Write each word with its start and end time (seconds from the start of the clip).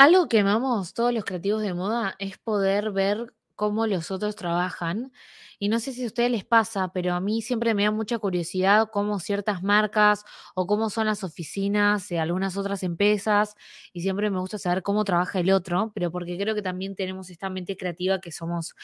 Algo 0.00 0.28
que 0.28 0.38
amamos 0.40 0.94
todos 0.94 1.12
los 1.12 1.26
creativos 1.26 1.60
de 1.60 1.74
moda 1.74 2.14
es 2.18 2.38
poder 2.38 2.90
ver 2.90 3.34
cómo 3.54 3.86
los 3.86 4.10
otros 4.10 4.34
trabajan. 4.34 5.12
Y 5.58 5.68
no 5.68 5.78
sé 5.78 5.92
si 5.92 6.04
a 6.04 6.06
ustedes 6.06 6.30
les 6.30 6.42
pasa, 6.46 6.90
pero 6.94 7.12
a 7.12 7.20
mí 7.20 7.42
siempre 7.42 7.74
me 7.74 7.84
da 7.84 7.90
mucha 7.90 8.18
curiosidad 8.18 8.88
cómo 8.90 9.20
ciertas 9.20 9.62
marcas 9.62 10.24
o 10.54 10.66
cómo 10.66 10.88
son 10.88 11.04
las 11.04 11.22
oficinas 11.22 12.08
de 12.08 12.18
algunas 12.18 12.56
otras 12.56 12.82
empresas. 12.82 13.56
Y 13.92 14.00
siempre 14.00 14.30
me 14.30 14.38
gusta 14.40 14.56
saber 14.56 14.82
cómo 14.82 15.04
trabaja 15.04 15.38
el 15.40 15.50
otro, 15.50 15.92
pero 15.94 16.10
porque 16.10 16.38
creo 16.38 16.54
que 16.54 16.62
también 16.62 16.94
tenemos 16.96 17.28
esta 17.28 17.50
mente 17.50 17.76
creativa 17.76 18.20
que 18.20 18.32
somos 18.32 18.74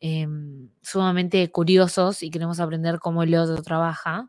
em, 0.00 0.68
sumamente 0.82 1.50
curiosos 1.50 2.22
y 2.22 2.28
queremos 2.28 2.60
aprender 2.60 2.98
cómo 2.98 3.22
el 3.22 3.34
otro 3.34 3.62
trabaja. 3.62 4.28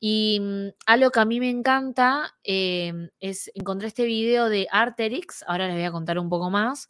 Y 0.00 0.40
mm, 0.40 0.68
algo 0.86 1.10
que 1.10 1.20
a 1.20 1.26
mí 1.26 1.38
me 1.40 1.50
encanta 1.50 2.34
em, 2.42 3.10
es 3.20 3.50
encontré 3.54 3.86
este 3.88 4.04
video 4.04 4.48
de 4.48 4.66
Arterix, 4.72 5.44
ahora 5.46 5.66
les 5.66 5.76
voy 5.76 5.84
a 5.84 5.92
contar 5.92 6.18
un 6.18 6.30
poco 6.30 6.48
más, 6.48 6.88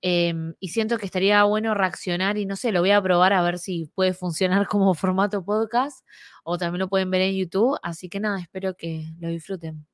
em, 0.00 0.54
y 0.60 0.68
siento 0.68 0.96
que 0.98 1.06
estaría 1.06 1.42
bueno 1.44 1.74
reaccionar 1.74 2.38
y 2.38 2.46
no 2.46 2.54
sé, 2.54 2.70
lo 2.70 2.80
voy 2.80 2.92
a 2.92 3.02
probar 3.02 3.32
a 3.32 3.42
ver 3.42 3.58
si 3.58 3.90
puede 3.96 4.14
funcionar 4.14 4.66
como 4.68 4.94
formato 4.94 5.44
podcast 5.44 6.06
o 6.44 6.56
también 6.56 6.78
lo 6.80 6.88
pueden 6.88 7.10
ver 7.10 7.22
en 7.22 7.34
YouTube, 7.34 7.76
así 7.82 8.08
que 8.08 8.20
nada, 8.20 8.38
espero 8.38 8.76
que 8.76 9.08
lo 9.18 9.28
disfruten. 9.28 9.84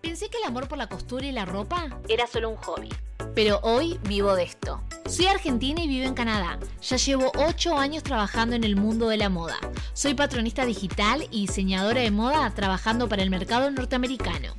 Pensé 0.00 0.30
que 0.30 0.38
el 0.38 0.44
amor 0.44 0.68
por 0.68 0.78
la 0.78 0.88
costura 0.88 1.26
y 1.26 1.32
la 1.32 1.44
ropa 1.44 1.88
era 2.08 2.26
solo 2.26 2.48
un 2.48 2.56
hobby, 2.56 2.88
pero 3.34 3.60
hoy 3.62 3.98
vivo 4.04 4.34
de 4.34 4.44
esto. 4.44 4.82
Soy 5.06 5.26
argentina 5.26 5.82
y 5.82 5.88
vivo 5.88 6.06
en 6.06 6.14
Canadá. 6.14 6.58
Ya 6.82 6.96
llevo 6.96 7.32
8 7.36 7.76
años 7.76 8.02
trabajando 8.02 8.56
en 8.56 8.64
el 8.64 8.76
mundo 8.76 9.08
de 9.08 9.16
la 9.16 9.28
moda. 9.28 9.56
Soy 9.92 10.14
patronista 10.14 10.64
digital 10.64 11.26
y 11.30 11.46
diseñadora 11.46 12.00
de 12.00 12.10
moda 12.10 12.50
trabajando 12.50 13.08
para 13.08 13.22
el 13.22 13.30
mercado 13.30 13.70
norteamericano. 13.70 14.54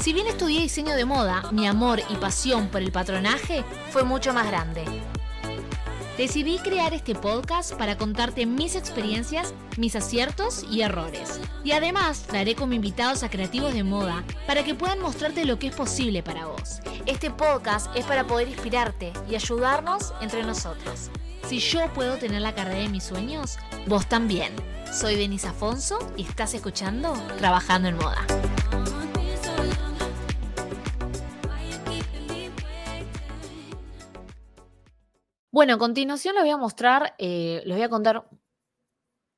Si 0.00 0.12
bien 0.12 0.26
estudié 0.26 0.62
diseño 0.62 0.96
de 0.96 1.04
moda, 1.04 1.44
mi 1.52 1.68
amor 1.68 2.00
y 2.08 2.16
pasión 2.16 2.68
por 2.68 2.82
el 2.82 2.90
patronaje 2.90 3.64
fue 3.90 4.02
mucho 4.02 4.34
más 4.34 4.48
grande. 4.48 4.84
Decidí 6.16 6.58
crear 6.58 6.92
este 6.92 7.14
podcast 7.14 7.72
para 7.72 7.96
contarte 7.96 8.44
mis 8.44 8.76
experiencias, 8.76 9.54
mis 9.78 9.96
aciertos 9.96 10.66
y 10.70 10.82
errores. 10.82 11.40
Y 11.64 11.72
además 11.72 12.24
traeré 12.24 12.54
como 12.54 12.74
invitados 12.74 13.22
a 13.22 13.30
creativos 13.30 13.72
de 13.72 13.82
moda 13.82 14.22
para 14.46 14.62
que 14.62 14.74
puedan 14.74 15.00
mostrarte 15.00 15.46
lo 15.46 15.58
que 15.58 15.68
es 15.68 15.74
posible 15.74 16.22
para 16.22 16.46
vos. 16.46 16.80
Este 17.06 17.30
podcast 17.30 17.88
es 17.96 18.04
para 18.04 18.26
poder 18.26 18.48
inspirarte 18.48 19.12
y 19.28 19.36
ayudarnos 19.36 20.12
entre 20.20 20.42
nosotros. 20.42 21.10
Si 21.48 21.58
yo 21.58 21.90
puedo 21.94 22.18
tener 22.18 22.42
la 22.42 22.54
carrera 22.54 22.80
de 22.80 22.88
mis 22.90 23.04
sueños, 23.04 23.56
vos 23.86 24.06
también. 24.06 24.52
Soy 24.92 25.16
Denise 25.16 25.48
Afonso 25.48 25.98
y 26.18 26.24
estás 26.24 26.52
escuchando 26.52 27.14
Trabajando 27.38 27.88
en 27.88 27.96
Moda. 27.96 28.26
Bueno, 35.52 35.74
a 35.74 35.78
continuación 35.78 36.34
les 36.34 36.44
voy 36.44 36.50
a 36.50 36.56
mostrar, 36.56 37.14
eh, 37.18 37.60
les 37.66 37.76
voy 37.76 37.84
a 37.84 37.90
contar, 37.90 38.26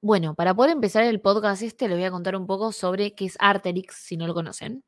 bueno, 0.01 0.35
para 0.35 0.55
poder 0.55 0.71
empezar 0.73 1.03
el 1.03 1.21
podcast 1.21 1.63
este, 1.63 1.89
les 1.89 1.97
voy 1.97 2.05
a 2.05 2.11
contar 2.13 2.37
un 2.37 2.47
poco 2.47 2.73
sobre 2.73 3.15
qué 3.15 3.25
es 3.25 3.37
Arterix, 3.41 3.97
si 3.97 4.17
no 4.17 4.27
lo 4.27 4.35
conocen. 4.35 4.85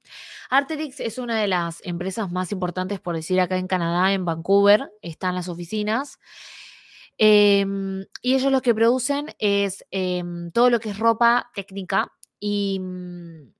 Arterix 0.51 1.01
es 1.01 1.19
una 1.19 1.41
de 1.41 1.49
las 1.49 1.81
empresas 1.85 2.31
más 2.31 2.53
importantes, 2.53 3.01
por 3.01 3.17
decir, 3.17 3.41
acá 3.41 3.57
en 3.57 3.67
Canadá, 3.67 4.13
en 4.13 4.25
Vancouver, 4.25 4.93
están 5.03 5.35
las 5.35 5.49
oficinas. 5.49 6.19
Em, 7.19 8.05
y 8.23 8.35
ellos 8.35 8.53
lo 8.53 8.63
que 8.63 8.75
producen 8.75 9.35
es 9.39 9.85
em, 9.91 10.51
todo 10.53 10.71
lo 10.71 10.81
que 10.81 10.91
es 10.91 10.99
ropa 10.99 11.51
técnica 11.55 12.13
y 12.39 12.79
mm, 12.81 13.56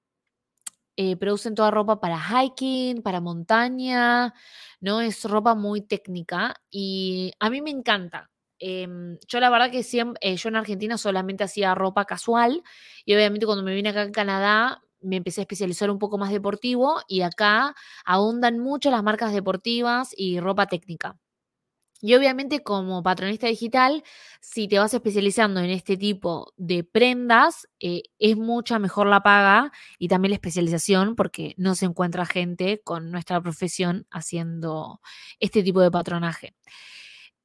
eh, 0.97 1.17
producen 1.17 1.55
toda 1.55 1.71
ropa 1.71 2.01
para 2.01 2.19
hiking, 2.19 3.03
para 3.03 3.21
montaña, 3.21 4.35
¿no? 4.81 5.01
Es 5.01 5.25
ropa 5.25 5.55
muy 5.55 5.81
técnica 5.83 6.55
y 6.71 7.33
a 7.41 7.51
mí 7.51 7.61
me 7.63 7.71
encanta. 7.71 8.31
Em, 8.59 9.19
yo 9.29 9.41
la 9.41 9.51
verdad 9.51 9.71
que 9.71 9.83
siempre, 9.83 10.19
eh, 10.23 10.37
yo 10.37 10.49
en 10.49 10.57
Argentina 10.57 10.97
solamente 10.99 11.45
hacía 11.45 11.75
ropa 11.75 12.05
casual 12.07 12.63
y 13.05 13.15
obviamente 13.15 13.45
cuando 13.47 13.63
me 13.65 13.75
vine 13.75 13.91
acá 13.91 14.03
en 14.03 14.13
Canadá 14.13 14.83
me 15.01 15.17
empecé 15.17 15.41
a 15.43 15.45
especializar 15.45 15.91
un 15.91 15.99
poco 15.99 16.17
más 16.19 16.31
deportivo 16.33 17.01
y 17.09 17.21
acá 17.23 17.75
ahondan 18.07 18.59
mucho 18.59 18.91
las 18.91 19.03
marcas 19.03 19.33
deportivas 19.33 20.11
y 20.17 20.41
ropa 20.41 20.67
técnica. 20.67 21.17
Y 22.03 22.15
obviamente 22.15 22.63
como 22.63 23.03
patronista 23.03 23.47
digital, 23.47 24.05
si 24.41 24.69
te 24.69 24.79
vas 24.79 24.93
especializando 24.93 25.61
en 25.61 25.71
este 25.71 25.97
tipo 25.97 26.53
de 26.57 26.85
prendas, 26.85 27.69
eh, 27.81 28.03
es 28.19 28.37
mucha 28.37 28.79
mejor 28.79 29.07
la 29.07 29.23
paga 29.23 29.73
y 29.99 30.09
también 30.09 30.31
la 30.31 30.37
especialización 30.37 31.17
porque 31.17 31.55
no 31.57 31.75
se 31.75 31.87
encuentra 31.87 32.27
gente 32.27 32.83
con 32.85 33.11
nuestra 33.11 33.41
profesión 33.41 34.07
haciendo 34.11 35.01
este 35.41 35.63
tipo 35.63 35.81
de 35.81 35.91
patronaje. 35.91 36.55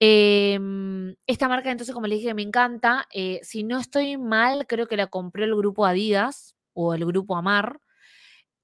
Em, 0.04 1.16
esta 1.28 1.48
marca, 1.48 1.72
entonces, 1.72 1.94
como 1.94 2.08
les 2.08 2.20
dije, 2.20 2.34
me 2.34 2.42
encanta. 2.42 3.08
Eh, 3.14 3.40
si 3.44 3.64
no 3.64 3.80
estoy 3.80 4.18
mal, 4.18 4.66
creo 4.68 4.88
que 4.88 4.98
la 4.98 5.08
compré 5.08 5.46
el 5.46 5.56
grupo 5.56 5.86
Adidas 5.86 6.56
o 6.74 6.94
el 6.96 7.06
grupo 7.06 7.38
Amar. 7.38 7.80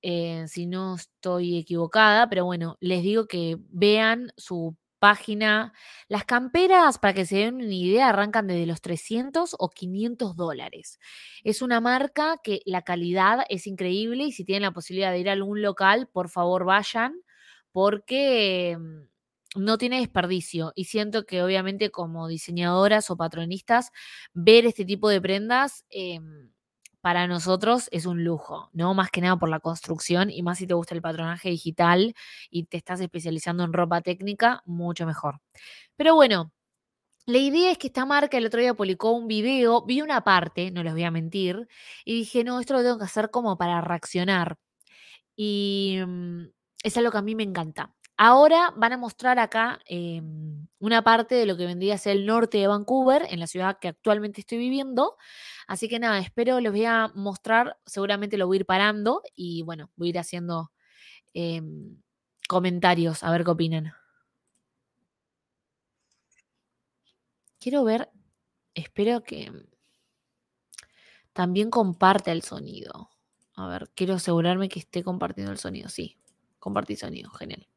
Eh, 0.01 0.45
si 0.47 0.65
no 0.67 0.95
estoy 0.95 1.57
equivocada, 1.59 2.27
pero 2.29 2.45
bueno, 2.45 2.77
les 2.79 3.03
digo 3.03 3.27
que 3.27 3.57
vean 3.69 4.31
su 4.37 4.75
página. 5.07 5.73
Las 6.09 6.25
camperas, 6.25 6.97
para 6.99 7.13
que 7.13 7.25
se 7.25 7.37
den 7.37 7.55
una 7.55 7.73
idea, 7.73 8.09
arrancan 8.09 8.47
desde 8.47 8.65
los 8.65 8.81
300 8.81 9.55
o 9.57 9.69
500 9.69 10.35
dólares. 10.35 10.99
Es 11.45 11.61
una 11.61 11.79
marca 11.79 12.41
que 12.43 12.59
la 12.65 12.81
calidad 12.81 13.45
es 13.47 13.67
increíble 13.67 14.25
y 14.25 14.33
si 14.33 14.43
tienen 14.43 14.63
la 14.63 14.71
posibilidad 14.71 15.11
de 15.11 15.19
ir 15.19 15.29
a 15.29 15.33
algún 15.33 15.61
local, 15.61 16.09
por 16.11 16.29
favor 16.29 16.65
vayan 16.65 17.13
porque 17.71 18.77
mm, 18.77 19.61
no 19.63 19.77
tiene 19.77 19.99
desperdicio 19.99 20.73
y 20.75 20.85
siento 20.85 21.25
que 21.25 21.41
obviamente 21.41 21.89
como 21.89 22.27
diseñadoras 22.27 23.09
o 23.09 23.15
patronistas, 23.15 23.91
ver 24.33 24.65
este 24.65 24.83
tipo 24.83 25.07
de 25.09 25.21
prendas... 25.21 25.85
Em, 25.89 26.51
para 27.07 27.25
nosotros 27.25 27.87
es 27.93 28.05
un 28.05 28.25
lujo, 28.25 28.69
¿no? 28.73 28.93
Más 28.93 29.09
que 29.11 29.21
nada 29.21 29.37
por 29.37 29.47
la 29.47 29.61
construcción 29.61 30.29
y 30.29 30.43
más 30.43 30.57
si 30.57 30.67
te 30.67 30.73
gusta 30.73 30.93
el 30.93 31.01
patronaje 31.01 31.47
digital 31.49 32.13
y 32.49 32.65
te 32.65 32.75
estás 32.75 32.99
especializando 32.99 33.63
en 33.63 33.71
ropa 33.71 34.01
técnica, 34.01 34.61
mucho 34.65 35.05
mejor. 35.05 35.39
Pero 35.95 36.15
bueno, 36.15 36.51
la 37.25 37.37
idea 37.37 37.71
es 37.71 37.77
que 37.77 37.87
esta 37.87 38.05
marca 38.05 38.37
el 38.37 38.47
otro 38.47 38.59
día 38.59 38.73
publicó 38.73 39.11
un 39.11 39.29
video, 39.29 39.85
vi 39.85 40.01
una 40.01 40.25
parte, 40.25 40.69
no 40.71 40.83
les 40.83 40.91
voy 40.93 41.05
a 41.05 41.11
mentir, 41.11 41.69
y 42.03 42.15
dije, 42.15 42.43
no, 42.43 42.59
esto 42.59 42.73
lo 42.73 42.83
tengo 42.83 42.97
que 42.97 43.05
hacer 43.05 43.31
como 43.31 43.57
para 43.57 43.79
reaccionar. 43.79 44.57
Y 45.37 45.99
mm, 46.05 46.47
es 46.83 46.97
algo 46.97 47.11
que 47.11 47.19
a 47.19 47.21
mí 47.21 47.35
me 47.35 47.43
encanta. 47.43 47.93
Ahora 48.17 48.73
van 48.75 48.93
a 48.93 48.97
mostrar 48.97 49.39
acá 49.39 49.79
em, 49.85 50.67
una 50.79 51.03
parte 51.03 51.35
de 51.35 51.45
lo 51.45 51.55
que 51.55 51.67
vendría 51.67 51.95
a 51.95 51.97
ser 51.99 52.17
el 52.17 52.25
norte 52.25 52.57
de 52.57 52.67
Vancouver, 52.67 53.27
en 53.29 53.39
la 53.39 53.47
ciudad 53.47 53.77
que 53.79 53.89
actualmente 53.89 54.41
estoy 54.41 54.57
viviendo. 54.57 55.15
Así 55.67 55.89
que 55.89 55.99
nada, 55.99 56.19
espero 56.19 56.59
les 56.61 56.71
voy 56.71 56.85
a 56.85 57.11
mostrar, 57.13 57.77
seguramente 57.85 58.37
lo 58.37 58.47
voy 58.47 58.57
a 58.57 58.59
ir 58.61 58.65
parando 58.65 59.21
y 59.35 59.63
bueno, 59.63 59.91
voy 59.97 60.07
a 60.07 60.11
ir 60.11 60.19
haciendo 60.19 60.71
em, 61.33 62.01
comentarios 62.47 63.23
a 63.23 63.31
ver 63.31 63.43
qué 63.43 63.51
opinan. 63.51 63.93
Quiero 67.59 67.83
ver, 67.83 68.09
espero 68.73 69.23
que 69.23 69.51
también 71.33 71.69
comparte 71.69 72.31
el 72.31 72.41
sonido. 72.41 73.09
A 73.55 73.67
ver, 73.67 73.89
quiero 73.95 74.15
asegurarme 74.15 74.69
que 74.69 74.79
esté 74.79 75.03
compartiendo 75.03 75.51
el 75.51 75.57
sonido. 75.57 75.89
Sí, 75.89 76.17
compartí 76.59 76.95
sonido, 76.95 77.29
genial. 77.31 77.67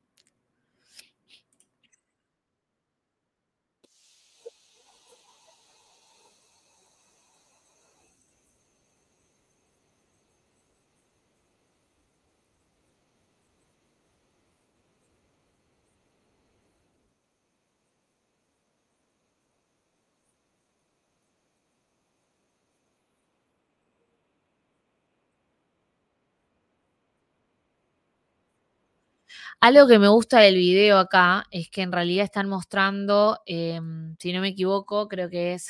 Algo 29.63 29.87
que 29.87 29.99
me 29.99 30.09
gusta 30.09 30.41
del 30.41 30.57
video 30.57 30.99
acá 30.99 31.45
es 31.51 31.69
que 31.71 31.83
en 31.83 31.93
realidad 31.93 32.25
están 32.25 32.49
mostrando, 32.49 33.41
em, 33.47 34.17
si 34.19 34.33
no 34.33 34.41
me 34.41 34.49
equivoco, 34.49 35.07
creo 35.09 35.29
que 35.29 35.53
es 35.55 35.69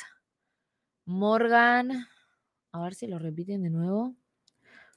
Morgan. 1.05 2.07
A 2.73 2.83
ver 2.83 2.95
si 2.95 3.07
lo 3.07 3.19
repiten 3.19 3.63
de 3.63 3.69
nuevo. 3.69 4.15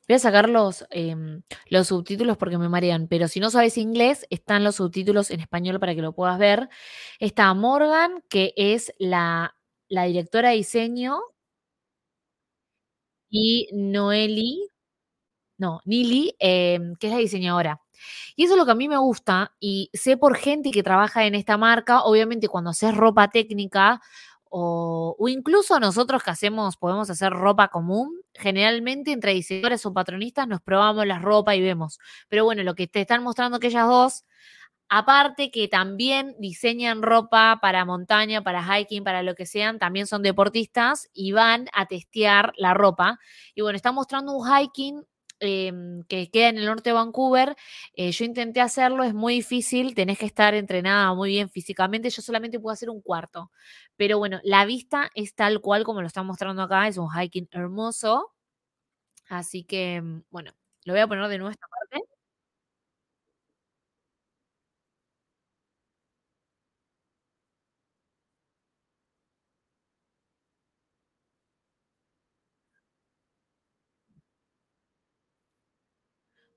Voy 0.08 0.17
a 0.17 0.19
sacar 0.20 0.49
los, 0.50 0.87
em, 0.91 1.43
los 1.70 1.88
subtítulos 1.88 2.37
porque 2.38 2.58
me 2.58 2.69
marean, 2.69 3.08
pero 3.08 3.29
si 3.29 3.41
no 3.41 3.50
sabes 3.50 3.79
inglés, 3.79 4.26
están 4.31 4.64
los 4.64 4.76
subtítulos 4.76 5.31
en 5.31 5.41
español 5.41 5.81
para 5.81 5.94
que 5.94 6.02
lo 6.02 6.14
puedas 6.14 6.38
ver. 6.38 6.69
Está 7.20 7.55
Morgan, 7.55 8.23
que 8.31 8.55
es 8.56 8.93
la, 8.99 9.56
la 9.88 10.05
directora 10.05 10.50
de 10.50 10.56
diseño, 10.56 11.19
y 13.31 13.69
Noeli, 13.73 14.69
no, 15.58 15.81
Nili, 15.87 16.35
em, 16.41 16.96
que 16.96 17.08
es 17.08 17.14
la 17.14 17.20
diseñadora. 17.20 17.83
Y 18.37 18.44
eso 18.44 18.55
es 18.55 18.58
lo 18.58 18.64
que 18.67 18.73
a 18.73 18.76
mí 18.76 18.88
me 18.88 18.99
gusta 18.99 19.55
y 19.61 19.91
sé 19.93 20.17
por 20.17 20.37
gente 20.37 20.70
que 20.70 20.82
trabaja 20.82 21.25
en 21.26 21.35
esta 21.35 21.56
marca, 21.56 22.02
obviamente 22.02 22.49
cuando 22.49 22.70
haces 22.70 22.96
ropa 22.96 23.29
técnica 23.29 24.00
o, 24.56 25.17
incluso 25.29 25.81
nosotros 25.81 26.23
que 26.23 26.31
hacemos, 26.31 26.76
podemos 26.76 27.11
hacer 27.11 27.32
ropa 27.32 27.69
común, 27.69 28.20
generalmente 28.35 29.11
entre 29.11 29.32
diseñadores 29.32 29.85
o 29.85 29.93
patronistas 29.93 30.46
nos 30.46 30.61
probamos 30.61 31.06
la 31.06 31.19
ropa 31.19 31.56
y 31.56 31.61
vemos. 31.61 31.99
Pero 32.29 32.44
bueno, 32.44 32.62
lo 32.62 32.76
que 32.76 32.87
te 32.87 33.00
están 33.00 33.25
mostrando 33.25 33.58
que 33.58 33.67
ellas 33.67 33.88
dos 33.88 34.25
Aparte 34.88 35.50
que 35.50 35.67
también 35.67 36.37
diseñan 36.38 37.02
ropa 37.02 37.58
para 37.61 37.85
montaña, 37.85 38.43
para 38.44 38.62
hiking, 38.62 39.02
para 39.02 39.23
lo 39.23 39.35
que 39.35 39.46
sean, 39.46 39.79
también 39.79 40.06
son 40.06 40.23
deportistas 40.23 41.08
y 41.12 41.32
van 41.32 41.69
a 41.73 41.87
testear 41.87 42.52
la 42.56 42.75
ropa. 42.75 43.19
Y 43.55 43.62
bueno, 43.62 43.76
está 43.76 43.93
mostrando 43.93 44.37
un 44.37 44.46
hiking 44.46 45.02
em, 45.44 46.02
que 46.08 46.31
queda 46.31 46.49
en 46.50 46.58
el 46.58 46.67
norte 46.67 46.91
de 46.91 46.94
Vancouver. 46.94 47.56
Eh, 47.94 48.12
yo 48.12 48.25
intenté 48.25 48.61
hacerlo, 48.61 49.05
es 49.05 49.14
muy 49.14 49.35
difícil, 49.37 49.94
tenés 49.94 50.19
que 50.19 50.26
estar 50.26 50.55
entrenada 50.55 51.14
muy 51.14 51.31
bien 51.31 51.49
físicamente. 51.50 52.11
Yo 52.11 52.23
solamente 52.23 52.61
puedo 52.61 52.73
hacer 52.73 52.91
un 52.91 53.00
cuarto. 53.02 53.50
Pero 53.96 54.19
bueno, 54.19 54.41
la 54.44 54.64
vista 54.67 55.11
es 55.14 55.35
tal 55.35 55.61
cual 55.61 55.85
como 55.85 56.00
lo 56.00 56.06
están 56.06 56.26
mostrando 56.26 56.62
acá, 56.62 56.88
es 56.88 56.99
un 56.99 57.08
hiking 57.11 57.49
hermoso. 57.52 58.32
Así 59.29 59.64
que, 59.64 60.02
bueno, 60.31 60.52
lo 60.85 60.93
voy 60.94 61.00
a 61.02 61.06
poner 61.08 61.29
de 61.29 61.38
nuevo 61.38 61.55
parte. 61.91 62.06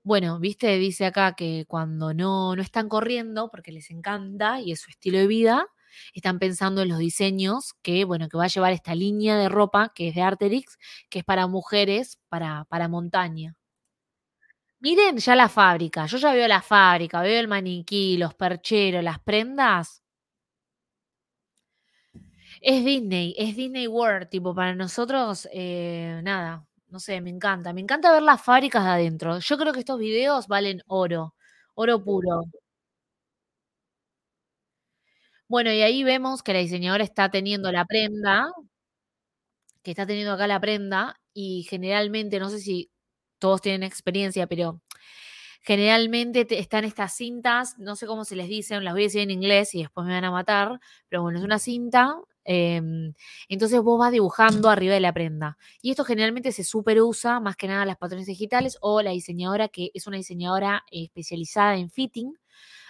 Bueno, 0.08 0.38
viste, 0.40 0.78
dice 0.78 1.04
acá 1.04 1.34
que 1.34 1.66
cuando 1.68 2.14
no, 2.14 2.56
no 2.56 2.62
están 2.62 2.88
corriendo, 2.88 3.50
porque 3.50 3.72
les 3.72 3.90
encanta 3.90 4.58
y 4.58 4.72
es 4.72 4.80
su 4.80 4.88
estilo 4.90 5.18
de 5.18 5.26
vida, 5.26 5.66
están 6.14 6.38
pensando 6.38 6.80
en 6.80 6.88
los 6.88 6.98
diseños 6.98 7.74
que, 7.82 8.06
bueno, 8.06 8.26
que 8.30 8.38
va 8.38 8.44
a 8.44 8.48
llevar 8.48 8.72
esta 8.72 8.94
línea 8.94 9.36
de 9.36 9.50
ropa 9.50 9.92
que 9.94 10.08
es 10.08 10.14
de 10.14 10.22
Arterix, 10.22 10.78
que 11.10 11.18
es 11.18 11.24
para 11.26 11.46
mujeres, 11.46 12.18
para, 12.30 12.64
para 12.70 12.88
montaña. 12.88 13.58
Miren 14.80 15.18
ya 15.18 15.34
la 15.36 15.48
fábrica, 15.48 16.06
yo 16.06 16.18
ya 16.18 16.32
veo 16.32 16.48
la 16.48 16.62
fábrica, 16.62 17.20
veo 17.20 17.38
el 17.38 17.48
maniquí, 17.48 18.16
los 18.16 18.34
percheros, 18.34 19.04
las 19.04 19.18
prendas. 19.20 20.02
Es 22.60 22.84
Disney, 22.84 23.34
es 23.38 23.56
Disney 23.56 23.86
World, 23.86 24.28
tipo, 24.28 24.54
para 24.54 24.74
nosotros, 24.74 25.48
eh, 25.52 26.20
nada, 26.24 26.66
no 26.90 27.00
sé, 27.00 27.20
me 27.20 27.30
encanta. 27.30 27.72
Me 27.72 27.80
encanta 27.80 28.12
ver 28.12 28.22
las 28.22 28.42
fábricas 28.42 28.84
de 28.84 28.90
adentro. 28.90 29.38
Yo 29.40 29.58
creo 29.58 29.72
que 29.72 29.80
estos 29.80 29.98
videos 29.98 30.46
valen 30.48 30.82
oro, 30.86 31.34
oro 31.74 32.02
puro. 32.04 32.42
Bueno, 35.48 35.72
y 35.72 35.82
ahí 35.82 36.04
vemos 36.04 36.42
que 36.42 36.52
la 36.52 36.58
diseñadora 36.60 37.04
está 37.04 37.30
teniendo 37.30 37.72
la 37.72 37.84
prenda, 37.86 38.46
que 39.82 39.90
está 39.92 40.06
teniendo 40.06 40.32
acá 40.32 40.46
la 40.46 40.60
prenda, 40.60 41.20
y 41.32 41.64
generalmente, 41.68 42.38
no 42.40 42.50
sé 42.50 42.58
si 42.60 42.90
todos 43.38 43.62
tienen 43.62 43.82
experiencia, 43.84 44.46
pero 44.46 44.80
generalmente 45.62 46.44
te- 46.44 46.58
están 46.58 46.84
estas 46.84 47.14
cintas, 47.16 47.78
no 47.78 47.96
sé 47.96 48.06
cómo 48.06 48.24
se 48.24 48.36
les 48.36 48.48
dicen, 48.48 48.84
las 48.84 48.94
voy 48.94 49.04
a 49.04 49.06
decir 49.06 49.22
en 49.22 49.30
inglés 49.30 49.74
y 49.74 49.80
después 49.82 50.06
me 50.06 50.14
van 50.14 50.24
a 50.24 50.30
matar, 50.32 50.80
pero 51.08 51.22
bueno, 51.22 51.38
es 51.38 51.44
una 51.44 51.58
cinta, 51.58 52.16
em, 52.50 53.12
entonces 53.48 53.80
vos 53.82 53.98
vas 53.98 54.10
dibujando 54.10 54.70
arriba 54.70 54.94
de 54.94 55.00
la 55.00 55.12
prenda. 55.12 55.58
Y 55.82 55.90
esto 55.90 56.04
generalmente 56.04 56.50
se 56.52 56.64
super 56.64 57.00
usa 57.02 57.40
más 57.40 57.56
que 57.56 57.68
nada 57.68 57.84
las 57.84 57.98
patrones 57.98 58.26
digitales 58.26 58.78
o 58.80 59.02
la 59.02 59.10
diseñadora 59.10 59.68
que 59.68 59.90
es 59.92 60.06
una 60.06 60.16
diseñadora 60.16 60.84
especializada 60.90 61.76
en 61.76 61.90
fitting. 61.90 62.32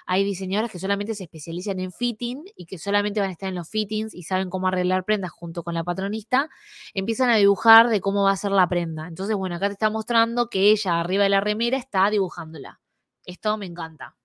Hay 0.06 0.24
diseñadoras 0.24 0.70
que 0.70 0.78
solamente 0.78 1.14
se 1.14 1.24
especializan 1.24 1.80
en 1.80 1.92
fitting 1.92 2.44
y 2.56 2.66
que 2.66 2.78
solamente 2.78 3.20
van 3.20 3.30
a 3.30 3.32
estar 3.32 3.48
en 3.48 3.56
los 3.56 3.68
fittings 3.68 4.14
y 4.14 4.22
saben 4.22 4.48
cómo 4.48 4.68
arreglar 4.68 5.04
prendas 5.04 5.32
junto 5.32 5.64
con 5.64 5.74
la 5.74 5.84
patronista. 5.84 6.48
Empiezan 6.94 7.28
a 7.30 7.36
dibujar 7.36 7.88
de 7.88 8.00
cómo 8.00 8.24
va 8.24 8.30
a 8.32 8.36
ser 8.36 8.52
la 8.52 8.68
prenda. 8.68 9.08
Entonces, 9.08 9.36
bueno, 9.36 9.56
acá 9.56 9.66
te 9.66 9.74
está 9.74 9.90
mostrando 9.90 10.48
que 10.48 10.70
ella 10.70 11.00
arriba 11.00 11.24
de 11.24 11.30
la 11.30 11.40
remera 11.40 11.76
está 11.76 12.08
dibujándola. 12.10 12.80
Esto 13.26 13.58
me 13.58 13.66
encanta. 13.66 14.16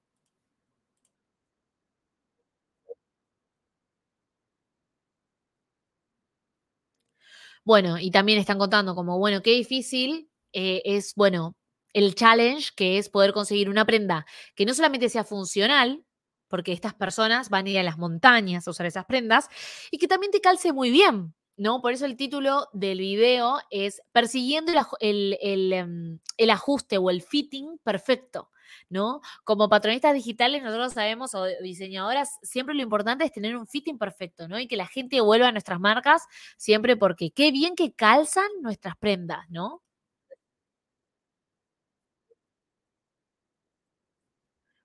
Bueno, 7.65 7.97
y 7.97 8.11
también 8.11 8.39
están 8.39 8.57
contando 8.59 8.93
como, 8.95 9.17
bueno, 9.19 9.41
qué 9.41 9.51
difícil 9.51 10.29
eh, 10.51 10.81
es, 10.85 11.13
bueno, 11.15 11.55
el 11.93 12.13
challenge 12.15 12.71
que 12.75 12.97
es 12.97 13.09
poder 13.09 13.31
conseguir 13.33 13.69
una 13.69 13.85
prenda 13.85 14.25
que 14.55 14.65
no 14.65 14.73
solamente 14.73 15.07
sea 15.09 15.23
funcional, 15.23 16.03
porque 16.49 16.73
estas 16.73 16.93
personas 16.93 17.49
van 17.49 17.65
a 17.65 17.69
ir 17.69 17.79
a 17.79 17.83
las 17.83 17.97
montañas 17.97 18.67
a 18.67 18.71
usar 18.71 18.85
esas 18.85 19.05
prendas, 19.05 19.47
y 19.91 19.97
que 19.97 20.07
también 20.09 20.31
te 20.31 20.41
calce 20.41 20.73
muy 20.73 20.91
bien, 20.91 21.33
¿no? 21.55 21.81
Por 21.81 21.93
eso 21.93 22.05
el 22.05 22.17
título 22.17 22.67
del 22.73 22.99
video 22.99 23.59
es 23.69 24.01
Persiguiendo 24.11 24.73
el, 24.99 25.37
el, 25.41 25.73
em, 25.73 26.19
el 26.37 26.49
ajuste 26.49 26.97
o 26.97 27.09
el 27.09 27.21
fitting 27.21 27.79
perfecto, 27.83 28.49
¿no? 28.89 29.21
Como 29.43 29.69
patronistas 29.69 30.13
digitales, 30.13 30.63
nosotros 30.63 30.93
sabemos, 30.93 31.33
o 31.35 31.45
diseñadoras, 31.61 32.39
siempre 32.43 32.75
lo 32.75 32.81
importante 32.81 33.25
es 33.25 33.31
tener 33.31 33.55
un 33.55 33.67
fitting 33.67 33.97
perfecto, 33.97 34.47
¿no? 34.47 34.59
Y 34.59 34.67
que 34.67 34.77
la 34.77 34.87
gente 34.87 35.21
vuelva 35.21 35.47
a 35.47 35.51
nuestras 35.51 35.79
marcas 35.79 36.23
siempre 36.57 36.97
porque 36.97 37.31
qué 37.31 37.51
bien 37.51 37.75
que 37.75 37.93
calzan 37.93 38.47
nuestras 38.61 38.95
prendas, 38.97 39.49
¿no? 39.49 39.81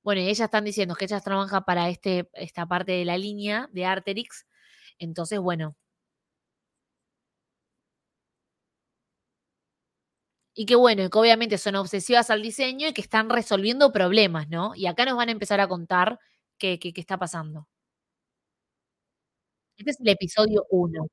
Bueno, 0.02 0.22
ellas 0.22 0.40
están 0.40 0.64
diciendo 0.64 0.94
que 0.94 1.04
ellas 1.04 1.22
trabajan 1.22 1.64
para 1.64 1.88
este, 1.90 2.28
esta 2.32 2.66
parte 2.66 2.92
de 2.92 3.04
la 3.04 3.18
línea 3.18 3.68
de 3.72 3.84
Arterix. 3.84 4.46
Entonces, 4.98 5.38
bueno, 5.38 5.76
y 10.60 10.66
que 10.66 10.74
bueno, 10.74 11.08
que 11.08 11.18
obviamente 11.18 11.56
son 11.56 11.76
obsesivas 11.76 12.30
al 12.30 12.42
diseño 12.42 12.88
y 12.88 12.92
que 12.92 13.00
están 13.00 13.30
resolviendo 13.30 13.92
problemas, 13.92 14.48
¿no? 14.48 14.72
Y 14.74 14.86
acá 14.86 15.04
nos 15.04 15.16
van 15.16 15.28
a 15.28 15.32
empezar 15.32 15.60
a 15.60 15.68
contar 15.68 16.18
qué, 16.58 16.80
qué, 16.80 16.92
qué 16.92 17.00
está 17.00 17.16
pasando. 17.16 17.66
Este 19.78 19.90
es 19.92 20.00
el 20.00 20.08
episodio 20.08 20.66
uno. 20.70 21.06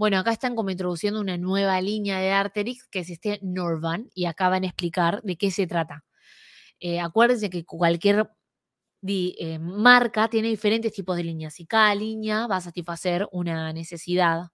Bueno, 0.00 0.18
acá 0.18 0.32
están 0.32 0.56
como 0.56 0.70
introduciendo 0.70 1.20
una 1.20 1.36
nueva 1.36 1.78
línea 1.82 2.20
de 2.20 2.32
Arterix, 2.32 2.88
que 2.88 3.00
es 3.00 3.10
este 3.10 3.38
Norvan, 3.42 4.08
y 4.14 4.24
acá 4.24 4.48
van 4.48 4.64
a 4.64 4.66
explicar 4.66 5.20
de 5.22 5.36
qué 5.36 5.50
se 5.50 5.66
trata. 5.66 6.06
Eh, 6.80 7.00
acuérdense 7.00 7.50
que 7.50 7.66
cualquier 7.66 8.30
eh, 9.06 9.58
marca 9.58 10.28
tiene 10.28 10.48
diferentes 10.48 10.94
tipos 10.94 11.18
de 11.18 11.24
líneas 11.24 11.60
y 11.60 11.66
cada 11.66 11.94
línea 11.94 12.46
va 12.46 12.56
a 12.56 12.60
satisfacer 12.62 13.28
una 13.30 13.74
necesidad 13.74 14.48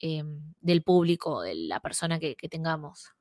em, 0.00 0.52
del 0.60 0.82
público, 0.82 1.42
de 1.42 1.54
la 1.54 1.78
persona 1.78 2.18
que 2.18 2.34
tengamos. 2.50 3.12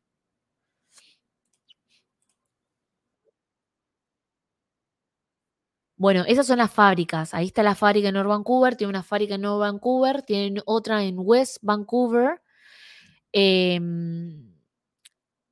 Bueno, 6.01 6.23
esas 6.27 6.47
son 6.47 6.57
las 6.57 6.71
fábricas. 6.71 7.35
Ahí 7.35 7.45
está 7.45 7.61
la 7.61 7.75
fábrica 7.75 8.07
en 8.07 8.15
North 8.15 8.27
Vancouver, 8.27 8.75
tiene 8.75 8.89
una 8.89 9.03
fábrica 9.03 9.35
en 9.35 9.41
North 9.41 9.59
Vancouver, 9.59 10.23
tienen 10.23 10.59
otra 10.65 11.03
en 11.03 11.15
West 11.19 11.57
Vancouver. 11.61 12.41
em, 13.33 14.51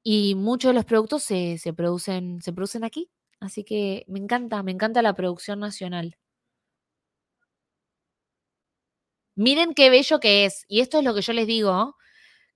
y 0.04 0.36
muchos 0.36 0.70
de 0.70 0.74
los 0.76 0.86
productos 0.86 1.24
se, 1.24 1.58
se 1.58 1.74
producen, 1.74 2.42
se 2.42 2.54
producen 2.54 2.84
aquí. 2.84 3.10
Así 3.40 3.64
que 3.64 4.06
me 4.08 4.20
encanta, 4.20 4.64
me 4.64 4.72
encanta 4.72 5.02
la 5.02 5.14
producción 5.14 5.60
nacional. 5.60 6.18
Miren 9.36 9.74
qué 9.74 9.90
bello 9.90 10.20
que 10.20 10.46
es. 10.46 10.66
Y 10.68 10.82
esto 10.82 10.98
es 11.00 11.04
lo 11.04 11.14
que 11.16 11.22
yo 11.22 11.34
les 11.34 11.48
digo, 11.48 11.96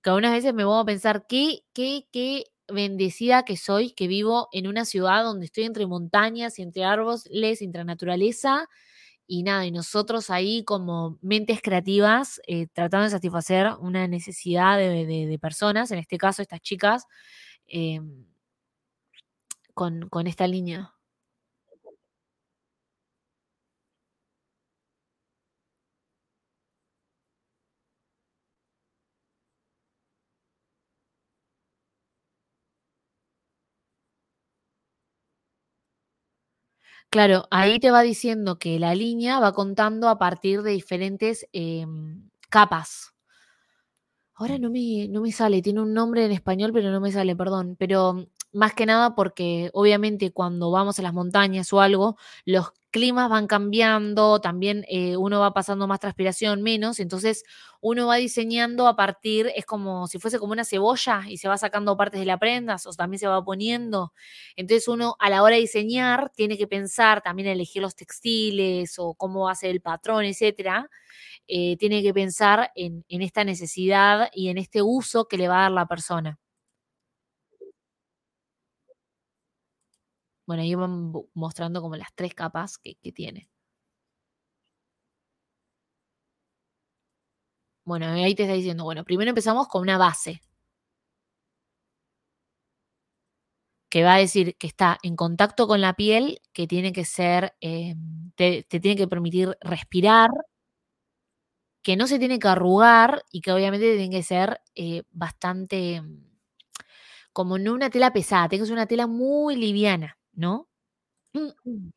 que 0.03 0.11
algunas 0.11 0.33
veces 0.33 0.53
me 0.55 0.63
pongo 0.65 0.79
a 0.79 0.85
pensar 0.85 1.25
qué, 1.27 1.65
qué, 1.73 2.07
qué 2.11 2.45
bendecida 2.67 3.43
que 3.43 3.57
soy, 3.57 3.91
que 3.91 4.07
vivo 4.07 4.49
en 4.53 4.67
una 4.67 4.85
ciudad 4.85 5.23
donde 5.23 5.45
estoy 5.45 5.65
entre 5.65 5.87
montañas 5.87 6.59
y 6.59 6.63
entre 6.63 6.83
árboles, 6.85 7.61
entre 7.61 7.85
naturaleza. 7.85 8.69
Y 9.27 9.43
nada, 9.43 9.65
y 9.65 9.71
nosotros 9.71 10.29
ahí 10.29 10.63
como 10.65 11.17
mentes 11.21 11.61
creativas, 11.61 12.41
eh, 12.47 12.67
tratando 12.73 13.05
de 13.05 13.11
satisfacer 13.11 13.71
una 13.79 14.07
necesidad 14.07 14.77
de, 14.77 15.39
personas, 15.41 15.91
en 15.91 15.99
este 15.99 16.17
caso 16.17 16.41
estas 16.41 16.61
chicas, 16.61 17.05
em, 17.67 18.25
con 19.73 20.27
esta 20.27 20.47
línea. 20.47 20.92
Claro, 37.09 37.47
ahí 37.51 37.79
te 37.79 37.91
va 37.91 38.01
diciendo 38.01 38.57
que 38.59 38.77
la 38.79 38.93
línea 38.95 39.39
va 39.39 39.53
contando 39.53 40.09
a 40.09 40.17
partir 40.17 40.63
de 40.63 40.71
diferentes 40.71 41.47
em, 41.53 42.29
capas. 42.49 43.13
Ahora 44.35 44.57
no 44.57 44.69
me, 44.71 45.07
no 45.09 45.21
me 45.21 45.31
sale, 45.31 45.61
tiene 45.61 45.81
un 45.81 45.93
nombre 45.93 46.25
en 46.25 46.31
español, 46.31 46.71
pero 46.73 46.89
no 46.91 46.99
me 46.99 47.11
sale, 47.11 47.35
perdón. 47.35 47.75
Pero 47.77 48.27
más 48.53 48.73
que 48.73 48.85
nada 48.85 49.15
porque 49.15 49.69
obviamente 49.73 50.31
cuando 50.31 50.71
vamos 50.71 50.99
a 50.99 51.01
las 51.01 51.13
montañas 51.13 51.73
o 51.73 51.81
algo, 51.81 52.17
los 52.45 52.71
climas 52.91 53.27
van 53.29 53.47
cambiando, 53.47 54.39
también 54.39 54.85
eh, 54.87 55.17
uno 55.17 55.39
va 55.39 55.51
pasando 55.53 55.87
más 55.87 55.99
transpiración, 55.99 56.61
menos, 56.61 56.99
entonces 56.99 57.43
uno 57.81 58.05
va 58.07 58.17
diseñando 58.17 58.87
a 58.87 58.95
partir, 58.95 59.51
es 59.55 59.65
como 59.65 60.07
si 60.07 60.19
fuese 60.19 60.37
como 60.39 60.53
una 60.53 60.63
cebolla 60.63 61.23
y 61.27 61.37
se 61.37 61.47
va 61.47 61.57
sacando 61.57 61.97
partes 61.97 62.19
de 62.19 62.27
la 62.27 62.37
prenda 62.37 62.77
o 62.85 62.93
también 62.93 63.19
se 63.19 63.27
va 63.27 63.43
poniendo. 63.43 64.13
Entonces 64.55 64.87
uno 64.87 65.15
a 65.19 65.29
la 65.31 65.41
hora 65.43 65.55
de 65.55 65.61
diseñar 65.61 66.31
tiene 66.35 66.57
que 66.57 66.67
pensar 66.67 67.21
también 67.23 67.47
elegir 67.49 67.81
los 67.81 67.95
textiles 67.95 68.95
o 68.99 69.15
cómo 69.15 69.45
va 69.45 69.51
a 69.53 69.55
ser 69.55 69.71
el 69.71 69.81
patrón, 69.81 70.25
etcétera. 70.25 70.89
Eh, 71.47 71.77
tiene 71.77 72.03
que 72.03 72.13
pensar 72.13 72.71
en, 72.75 73.05
en 73.09 73.21
esta 73.21 73.43
necesidad 73.43 74.29
y 74.33 74.49
en 74.49 74.57
este 74.59 74.81
uso 74.83 75.27
que 75.27 75.37
le 75.37 75.47
va 75.49 75.59
a 75.59 75.61
dar 75.63 75.71
la 75.71 75.87
persona. 75.87 76.39
Bueno, 80.45 80.63
ahí 80.63 80.73
van 80.75 81.11
mostrando 81.33 81.81
como 81.81 81.95
las 81.97 82.13
tres 82.15 82.33
capas 82.33 82.77
que, 82.77 82.95
tiene. 83.13 83.49
Bueno, 87.85 88.07
ahí 88.07 88.35
te 88.35 88.43
está 88.43 88.53
diciendo, 88.55 88.83
bueno, 88.83 89.03
primero 89.05 89.29
empezamos 89.29 89.67
con 89.69 89.81
una 89.81 89.97
base. 89.97 90.41
Que 93.91 94.03
va 94.03 94.15
a 94.15 94.17
decir 94.17 94.55
que 94.57 94.65
está 94.67 94.97
en 95.03 95.15
contacto 95.15 95.67
con 95.67 95.79
la 95.81 95.93
piel, 95.93 96.39
que 96.51 96.65
tiene 96.67 96.91
que 96.93 97.05
ser, 97.05 97.53
eh, 97.61 97.95
te, 98.35 98.63
tiene 98.63 98.95
que 98.95 99.07
permitir 99.07 99.55
respirar, 99.61 100.29
que 101.83 101.95
no 101.97 102.07
se 102.07 102.19
tiene 102.19 102.39
que 102.39 102.47
arrugar 102.47 103.23
y 103.31 103.41
que 103.41 103.51
obviamente 103.51 103.95
tiene 103.97 104.09
que 104.09 104.23
ser 104.23 104.61
eh, 104.75 105.03
bastante, 105.11 106.01
como 107.33 107.57
no 107.57 107.73
una 107.73 107.89
tela 107.89 108.13
pesada, 108.13 108.49
tiene 108.49 108.63
que 108.63 108.67
ser 108.67 108.73
una 108.73 108.87
tela 108.87 109.07
muy 109.07 109.55
liviana. 109.55 110.17
¿No? 110.33 110.67
Mm, 111.33 111.49
mm. 111.65 111.91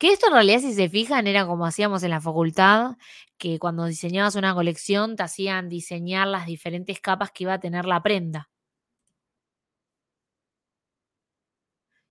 Que 0.00 0.12
esto 0.12 0.26
en 0.28 0.32
realidad, 0.32 0.60
si 0.60 0.72
se 0.72 0.88
fijan, 0.88 1.26
era 1.26 1.46
como 1.46 1.66
hacíamos 1.66 2.02
en 2.02 2.10
la 2.10 2.20
facultad, 2.22 2.96
que 3.36 3.58
cuando 3.58 3.84
diseñabas 3.84 4.34
una 4.34 4.54
colección 4.54 5.14
te 5.14 5.22
hacían 5.24 5.68
diseñar 5.68 6.26
las 6.26 6.46
diferentes 6.46 7.00
capas 7.00 7.30
que 7.32 7.44
iba 7.44 7.52
a 7.54 7.60
tener 7.60 7.84
la 7.84 8.02
prenda. 8.02 8.48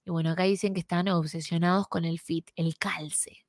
Y 0.06 0.12
bueno, 0.12 0.32
acá 0.32 0.44
dicen 0.44 0.74
que 0.74 0.82
están 0.82 1.08
obsesionados 1.08 1.88
con 1.88 2.06
el 2.06 2.20
fit, 2.20 2.50
el 2.56 2.78
calce. 2.78 3.46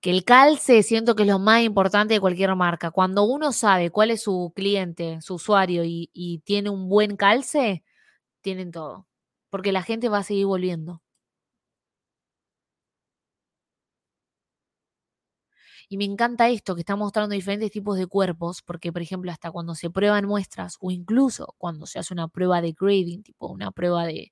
Que 0.00 0.10
el 0.10 0.24
calce 0.24 0.82
siento 0.82 1.14
que 1.16 1.22
es 1.24 1.28
lo 1.28 1.38
más 1.38 1.62
importante 1.62 2.14
de 2.14 2.20
cualquier 2.20 2.54
marca. 2.56 2.90
Cuando 2.90 3.24
uno 3.24 3.52
sabe 3.52 3.90
cuál 3.90 4.10
es 4.10 4.22
su 4.22 4.52
cliente, 4.54 5.20
su 5.22 5.34
usuario 5.36 5.84
y, 5.84 6.10
y 6.12 6.40
tiene 6.40 6.70
un 6.70 6.88
buen 6.88 7.16
calce, 7.16 7.84
tienen 8.42 8.72
todo 8.72 9.06
porque 9.54 9.70
la 9.70 9.84
gente 9.84 10.08
va 10.08 10.18
a 10.18 10.24
seguir 10.24 10.46
volviendo. 10.46 11.00
Y 15.88 15.96
me 15.96 16.04
encanta 16.04 16.48
esto 16.50 16.74
que 16.74 16.80
está 16.82 16.96
mostrando 16.96 17.34
diferentes 17.34 17.70
tipos 17.70 17.96
de 17.98 18.06
cuerpos, 18.06 18.62
porque 18.62 18.92
por 18.92 19.02
ejemplo, 19.02 19.30
hasta 19.30 19.50
cuando 19.50 19.74
se 19.74 19.90
prueban 19.90 20.26
muestras 20.26 20.76
o 20.80 20.90
incluso 20.90 21.54
cuando 21.58 21.86
se 21.86 21.98
hace 21.98 22.14
una 22.14 22.28
prueba 22.28 22.60
de 22.62 22.72
grading, 22.78 23.22
tipo 23.22 23.48
una 23.48 23.70
prueba 23.72 24.04
de, 24.06 24.30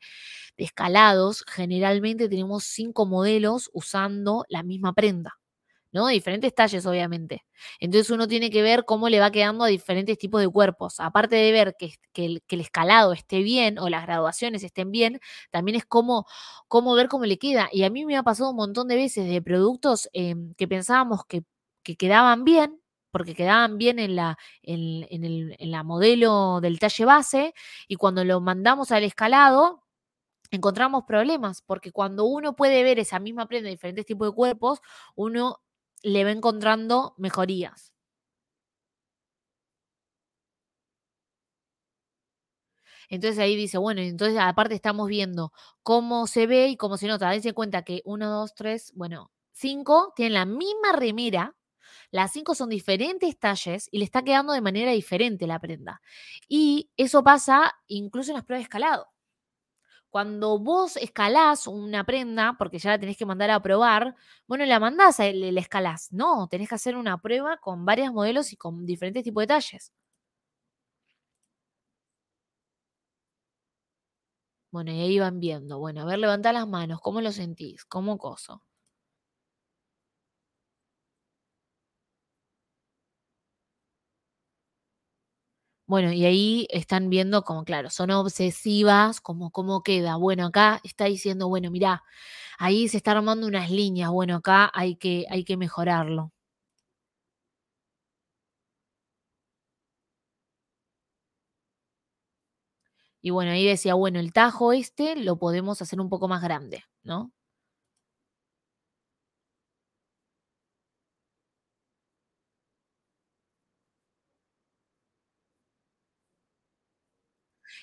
de 0.57 0.65
escalados, 0.65 1.45
generalmente 1.49 2.29
tenemos 2.29 2.65
cinco 2.65 3.07
modelos 3.07 3.71
usando 3.75 4.45
la 4.49 4.63
misma 4.63 4.93
prenda. 4.95 5.35
¿No? 5.93 6.09
Diferentes 6.09 6.55
talles, 6.55 6.87
obviamente. 6.87 7.45
Entonces 7.79 8.11
uno 8.11 8.27
tiene 8.27 8.51
que 8.51 8.63
ver 8.63 8.85
cómo 8.85 9.09
le 9.09 9.21
va 9.21 9.31
quedando 9.31 9.65
a 9.65 9.69
diferentes 9.69 10.19
tipos 10.19 10.41
de 10.41 10.49
cuerpos. 10.49 10.99
Aparte 11.01 11.37
de 11.37 11.53
ver 11.53 11.77
que, 11.79 11.95
el, 12.15 12.43
escalado 12.61 13.13
esté 13.13 13.43
bien 13.43 13.79
o 13.79 13.89
las 13.89 14.05
graduaciones 14.05 14.65
estén 14.65 14.91
bien, 14.91 15.21
también 15.51 15.77
es 15.77 15.85
cómo, 15.85 16.27
cómo 16.69 16.95
ver 16.95 17.09
cómo 17.09 17.27
le 17.27 17.39
queda. 17.39 17.69
Y 17.73 17.85
a 17.85 17.91
mí 17.91 18.07
me 18.07 18.17
ha 18.17 18.23
pasado 18.23 18.51
un 18.51 18.57
montón 18.57 18.89
de 18.89 18.97
veces 18.97 19.29
de 19.29 19.43
productos 19.43 20.09
em, 20.13 20.55
que 20.55 20.67
pensábamos 20.69 21.25
que, 21.27 21.45
quedaban 21.97 22.45
bien, 22.45 22.81
porque 23.11 23.35
quedaban 23.35 23.77
bien 23.79 23.99
en 23.99 24.17
la, 24.17 24.39
en, 24.63 25.07
en 25.11 25.71
la 25.71 25.83
modelo 25.83 26.61
del 26.61 26.79
talle 26.79 27.05
base, 27.05 27.55
y 27.89 27.97
cuando 27.97 28.25
lo 28.25 28.41
mandamos 28.41 28.93
al 28.93 29.05
escalado, 29.05 29.83
encontramos 30.53 31.05
problemas, 31.05 31.63
porque 31.63 31.93
cuando 31.93 32.25
uno 32.27 32.55
puede 32.55 32.83
ver 32.85 32.99
esa 32.99 33.19
misma 33.19 33.47
prenda 33.47 33.69
en 33.69 33.75
diferentes 33.75 34.07
tipos 34.07 34.29
de 34.29 34.35
cuerpos, 34.35 34.81
uno 35.17 35.61
le 36.03 36.25
va 36.25 36.31
encontrando 36.33 37.15
mejorías. 37.19 37.93
Entonces 43.09 43.39
ahí 43.39 43.57
dice, 43.57 43.79
bueno, 43.79 44.01
entonces 44.01 44.39
aparte 44.41 44.75
estamos 44.75 45.09
viendo 45.09 45.53
cómo 45.83 46.27
se 46.27 46.47
ve 46.47 46.69
y 46.69 46.77
cómo 46.77 46.97
se 46.97 47.07
nota. 47.09 47.31
Dense 47.31 47.53
cuenta 47.53 47.83
que 47.83 48.03
uno, 48.05 48.31
dos, 48.31 48.55
tres, 48.55 48.93
bueno, 48.95 49.31
cinco 49.53 50.13
tienen 50.17 50.35
la 50.35 50.47
misma 50.47 50.93
remera, 50.95 51.57
las 52.13 52.33
cinco 52.33 52.55
son 52.57 52.71
diferentes 52.71 53.39
talles 53.41 53.89
y 53.93 53.99
le 54.01 54.07
está 54.07 54.23
quedando 54.25 54.55
de 54.55 54.63
manera 54.63 54.93
diferente 54.93 55.49
la 55.49 55.61
prenda. 55.61 56.03
Y 56.49 56.91
eso 56.99 57.25
pasa 57.25 57.75
incluso 57.89 58.33
en 58.33 58.37
las 58.37 58.47
pruebas 58.47 58.63
de 58.63 58.65
escalado. 58.65 59.12
Cuando 60.13 60.59
vos 60.61 60.97
escalás 60.99 61.67
una 61.67 62.05
prenda, 62.05 62.55
porque 62.59 62.79
ya 62.79 62.91
la 62.91 62.99
tenés 63.01 63.17
que 63.17 63.27
mandar 63.27 63.51
a 63.51 63.61
probar, 63.63 64.15
bueno, 64.47 64.65
la 64.67 64.79
mandás, 64.79 65.19
la 65.19 65.61
escalás. 65.61 66.13
No, 66.13 66.49
tenés 66.49 66.69
que 66.69 66.75
hacer 66.77 66.97
una 66.97 67.19
prueba 67.23 67.57
con 67.59 67.85
varios 67.87 68.13
modelos 68.13 68.53
y 68.53 68.57
con 68.59 68.87
diferentes 68.87 69.25
tipos 69.25 69.43
de 69.45 69.47
talles. 69.49 69.93
Bueno, 74.71 74.91
y 74.93 75.01
ahí 75.01 75.19
van 75.19 75.41
viendo. 75.41 75.79
Bueno, 75.79 76.03
a 76.03 76.05
ver, 76.05 76.19
levantá 76.19 76.53
las 76.53 76.67
manos. 76.69 77.01
¿Cómo 77.01 77.21
lo 77.23 77.33
sentís? 77.33 77.85
¿Cómo 77.87 78.19
coso? 78.19 78.63
Bueno, 85.93 86.11
y 86.11 86.25
ahí 86.25 86.67
están 86.71 87.11
viendo 87.11 87.43
como, 87.45 87.65
claro, 87.65 87.91
son 87.91 88.11
obsesivas, 88.13 89.21
como 89.21 89.51
cómo 89.51 89.83
queda. 89.83 90.17
Bueno, 90.17 90.47
acá 90.47 90.81
está 90.85 91.05
diciendo, 91.05 91.49
bueno, 91.49 91.71
mirá, 91.71 92.03
ahí 92.59 92.89
se 92.89 92.97
está 92.99 93.13
armando 93.13 93.47
unas 93.47 93.71
líneas, 93.71 94.11
bueno, 94.11 94.37
acá 94.37 94.71
hay 94.75 94.97
que, 94.97 95.27
hay 95.31 95.45
que 95.45 95.57
mejorarlo. 95.59 96.33
Y 103.21 103.31
bueno, 103.31 103.53
ahí 103.53 103.65
decía, 103.67 103.95
bueno, 103.95 104.21
el 104.21 104.33
tajo 104.33 104.73
este 104.73 105.17
lo 105.17 105.37
podemos 105.39 105.81
hacer 105.83 106.01
un 106.01 106.09
poco 106.09 106.29
más 106.29 106.43
grande, 106.43 106.85
¿no? 107.03 107.33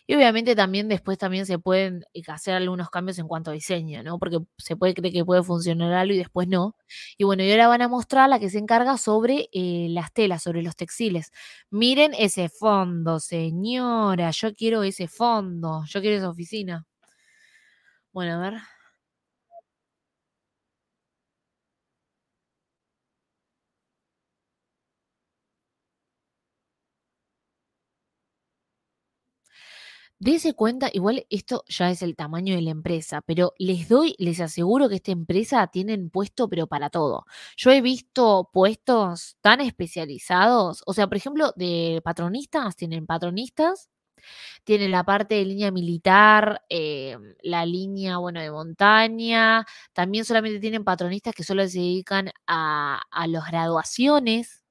Y 0.08 0.16
obviamente 0.16 0.56
también 0.56 0.88
después 0.88 1.18
también 1.18 1.46
se 1.46 1.60
pueden 1.60 2.06
eh, 2.14 2.22
hacer 2.28 2.56
algunos 2.56 2.90
cambios 2.90 3.20
en 3.20 3.28
cuanto 3.28 3.52
a 3.52 3.54
diseño, 3.54 4.04
¿no? 4.04 4.20
Porque 4.20 4.40
se 4.58 4.76
puede 4.76 4.94
creer 4.94 5.14
que 5.14 5.26
puede 5.26 5.44
funcionar 5.44 5.94
algo 5.94 6.14
y 6.14 6.18
después 6.18 6.48
no. 6.48 6.76
Y 7.18 7.24
bueno, 7.24 7.44
y 7.44 7.52
ahora 7.52 7.68
van 7.68 7.82
a 7.82 7.88
mostrar 7.88 8.30
la 8.30 8.40
que 8.40 8.50
se 8.50 8.58
encarga 8.60 8.98
sobre 8.98 9.50
eh, 9.54 9.88
las 9.90 10.12
telas, 10.14 10.44
sobre 10.44 10.62
los 10.64 10.76
textiles. 10.76 11.32
Miren 11.70 12.14
ese 12.18 12.50
fondo, 12.50 13.20
señora. 13.20 14.32
Yo 14.32 14.54
quiero 14.56 14.84
ese 14.84 15.08
fondo. 15.08 15.84
Yo 15.88 16.02
quiero 16.02 16.18
esa 16.18 16.30
oficina. 16.30 16.86
Bueno, 18.14 18.34
a 18.36 18.40
ver. 18.52 18.79
Dese 30.22 30.54
cuenta, 30.54 30.90
igual 30.92 31.26
esto 31.30 31.64
ya 31.70 31.90
es 31.92 32.02
el 32.02 32.18
tamaño 32.18 32.54
de 32.54 32.62
la 32.62 32.72
empresa, 32.72 33.22
pero 33.22 33.54
les 33.58 33.88
doy, 33.88 34.16
les 34.20 34.42
aseguro 34.42 34.90
que 34.90 34.96
esta 34.96 35.12
empresa 35.14 35.66
tienen 35.68 36.10
puesto, 36.10 36.50
pero 36.50 36.68
para 36.68 36.90
todo. 36.90 37.26
Yo 37.56 37.72
he 37.72 37.80
visto 37.82 38.50
puestos 38.52 39.38
tan 39.40 39.62
especializados, 39.62 40.84
o 40.86 40.94
sea, 40.94 41.08
por 41.08 41.16
ejemplo, 41.16 41.54
de 41.56 42.02
patronistas, 42.04 42.76
tienen 42.76 43.06
patronistas, 43.06 43.90
tienen 44.66 44.92
la 44.92 45.04
parte 45.06 45.36
de 45.36 45.46
línea 45.46 45.72
militar, 45.72 46.64
eh, 46.70 47.18
la 47.44 47.66
línea, 47.66 48.18
bueno, 48.18 48.42
de 48.42 48.52
montaña, 48.52 49.66
también 49.94 50.26
solamente 50.26 50.60
tienen 50.60 50.84
patronistas 50.84 51.36
que 51.36 51.44
solo 51.44 51.68
se 51.68 51.80
dedican 51.80 52.32
a, 52.48 53.02
a 53.12 53.28
las 53.28 53.46
graduaciones. 53.48 54.64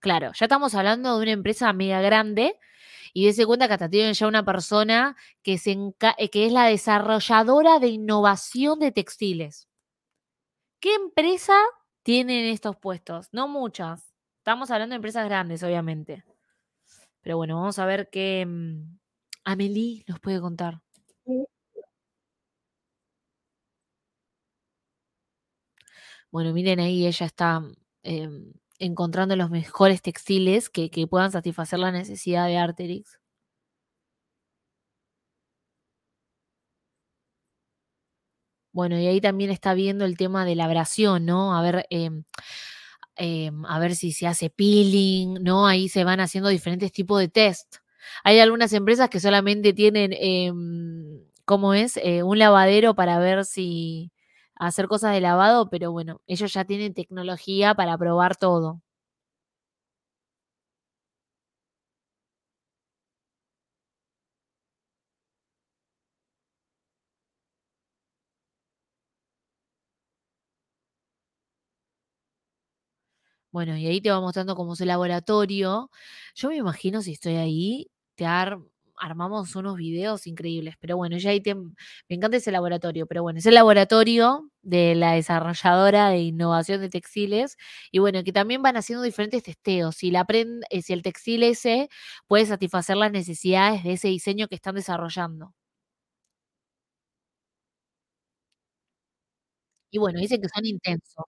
Claro, 0.00 0.32
ya 0.34 0.46
estamos 0.46 0.74
hablando 0.74 1.16
de 1.16 1.22
una 1.22 1.32
empresa 1.32 1.72
mega 1.72 2.00
grande 2.02 2.56
y 3.14 3.26
dése 3.26 3.46
cuenta 3.46 3.68
que 3.68 3.74
hasta 3.74 3.88
tienen 3.88 4.12
ya 4.12 4.26
una 4.26 4.44
persona 4.44 5.16
eh, 5.44 6.30
que 6.30 6.46
es 6.46 6.52
la 6.52 6.66
desarrolladora 6.66 7.78
de 7.78 7.88
innovación 7.88 8.80
de 8.80 8.90
textiles. 8.92 9.68
¿Qué 10.80 10.94
empresa 10.96 11.54
tienen 12.02 12.46
estos 12.46 12.76
puestos? 12.76 13.28
No 13.32 13.48
muchas. 13.48 14.12
Estamos 14.38 14.70
hablando 14.70 14.92
de 14.92 14.96
empresas 14.96 15.24
grandes, 15.24 15.62
obviamente. 15.62 16.24
Pero 17.22 17.36
bueno, 17.36 17.56
vamos 17.56 17.78
a 17.78 17.86
ver 17.86 18.10
qué 18.10 18.44
mm, 18.46 18.98
Amelie 19.44 20.04
nos 20.08 20.20
puede 20.20 20.40
contar. 20.40 20.82
Bueno, 26.30 26.52
miren 26.52 26.80
ahí, 26.80 27.06
ella 27.06 27.26
está 27.26 27.62
em, 28.02 28.52
encontrando 28.78 29.36
los 29.36 29.50
mejores 29.50 30.02
textiles 30.02 30.70
que, 30.70 30.90
que 30.90 31.06
puedan 31.06 31.32
satisfacer 31.32 31.78
la 31.78 31.92
necesidad 31.92 32.46
de 32.48 32.58
Arterix. 32.58 33.18
Bueno, 38.72 38.98
y 38.98 39.06
ahí 39.06 39.20
también 39.20 39.50
está 39.50 39.72
viendo 39.74 40.04
el 40.04 40.16
tema 40.16 40.44
de 40.44 40.56
la 40.56 40.64
abrasión, 40.64 41.24
¿no? 41.26 41.56
A 41.56 41.62
ver, 41.62 41.86
em, 41.90 42.24
em, 43.16 43.64
a 43.66 43.78
ver 43.80 43.96
si 43.96 44.12
se 44.12 44.26
hace 44.26 44.50
peeling, 44.50 45.34
¿no? 45.44 45.66
Ahí 45.68 45.88
se 45.88 46.04
van 46.04 46.20
haciendo 46.20 46.48
diferentes 46.50 46.92
tipos 46.92 47.20
de 47.20 47.28
test. 47.28 47.76
Hay 48.24 48.40
algunas 48.40 48.72
empresas 48.74 49.10
que 49.10 49.20
solamente 49.20 49.72
tienen, 49.74 50.12
em, 50.14 51.20
¿cómo 51.44 51.74
es? 51.74 51.98
Eh, 51.98 52.22
un 52.24 52.38
lavadero 52.38 52.94
para 52.96 53.18
ver 53.20 53.44
si 53.44 54.12
hacer 54.56 54.88
cosas 54.88 55.12
de 55.14 55.20
lavado, 55.20 55.68
pero 55.70 55.92
bueno, 55.92 56.20
ellos 56.26 56.52
ya 56.52 56.64
tienen 56.64 56.94
tecnología 56.94 57.74
para 57.74 57.98
probar 57.98 58.36
todo. 58.36 58.80
Bueno, 73.52 73.76
y 73.76 73.86
ahí 73.86 74.00
te 74.00 74.10
va 74.10 74.20
mostrando 74.20 74.56
cómo 74.56 74.72
es 74.74 74.80
el 74.80 74.88
laboratorio. 74.88 75.90
Yo 76.34 76.48
me 76.48 76.56
imagino 76.56 77.02
si 77.02 77.12
estoy 77.12 77.36
ahí, 77.36 77.90
te 78.16 78.26
ar- 78.26 78.58
armamos 79.04 79.54
unos 79.56 79.76
videos 79.76 80.26
increíbles. 80.26 80.74
Pero 80.80 80.96
bueno, 80.96 81.18
ya 81.18 81.30
ahí 81.30 81.40
te, 81.40 81.54
me 81.54 81.64
encanta 82.08 82.36
ese 82.38 82.50
laboratorio. 82.52 83.06
Pero 83.06 83.22
bueno, 83.22 83.38
es 83.38 83.46
el 83.46 83.54
laboratorio 83.54 84.50
de 84.62 84.94
la 84.94 85.12
desarrolladora 85.12 86.08
de 86.10 86.20
innovación 86.20 86.80
de 86.80 86.88
textiles. 86.90 87.56
Y 87.92 87.98
bueno, 88.00 88.22
que 88.24 88.32
también 88.32 88.62
van 88.62 88.76
haciendo 88.76 89.02
diferentes 89.04 89.42
testeos. 89.42 89.96
Si, 89.96 90.12
eh, 90.70 90.82
si 90.82 90.92
el 90.92 91.02
textil 91.02 91.42
ese 91.42 91.88
puede 92.26 92.46
satisfacer 92.46 92.96
las 92.96 93.12
necesidades 93.12 93.84
de 93.84 93.92
ese 93.94 94.08
diseño 94.08 94.48
que 94.48 94.54
están 94.56 94.74
desarrollando. 94.76 95.52
Y 99.90 99.98
bueno, 99.98 100.18
dicen 100.20 100.40
que 100.42 100.48
son 100.48 100.66
intensos. 100.66 101.24